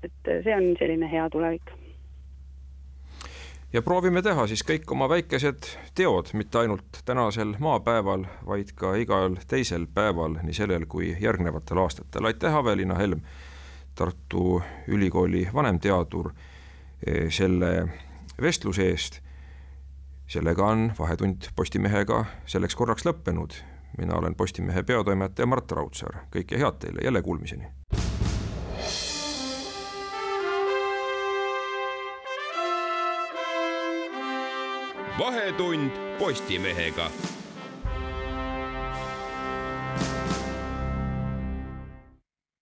Et 0.03 0.31
see 0.43 0.55
on 0.55 0.73
selline 0.79 1.11
hea 1.11 1.29
tulevik. 1.29 1.71
ja 3.73 3.81
proovime 3.81 4.21
teha 4.21 4.47
siis 4.47 4.63
kõik 4.65 4.91
oma 4.91 5.09
väikesed 5.09 5.69
teod, 5.95 6.33
mitte 6.33 6.57
ainult 6.57 7.01
tänasel 7.05 7.53
maapäeval, 7.59 8.25
vaid 8.45 8.73
ka 8.75 8.95
igal 8.95 9.37
teisel 9.47 9.87
päeval, 9.93 10.39
nii 10.43 10.53
sellel 10.53 10.85
kui 10.85 11.15
järgnevatel 11.19 11.77
aastatel. 11.77 12.25
aitäh, 12.25 12.55
Aveliina 12.55 12.95
Helm, 12.95 13.21
Tartu 13.95 14.61
Ülikooli 14.87 15.47
vanemteadur, 15.53 16.31
selle 17.29 17.89
vestluse 18.41 18.89
eest. 18.89 19.19
sellega 20.27 20.65
on 20.65 20.91
Vahetund 20.99 21.49
Postimehega 21.55 22.25
selleks 22.45 22.75
korraks 22.75 23.05
lõppenud. 23.05 23.53
mina 23.97 24.15
olen 24.15 24.35
Postimehe 24.35 24.83
peatoimetaja 24.83 25.45
Mart 25.45 25.71
Raudsaar, 25.71 26.23
kõike 26.35 26.57
head 26.57 26.79
teile, 26.79 27.01
jälle 27.03 27.21
kuulmiseni. 27.21 27.67
Vahetund 35.19 35.91
Postimehega 36.19 37.11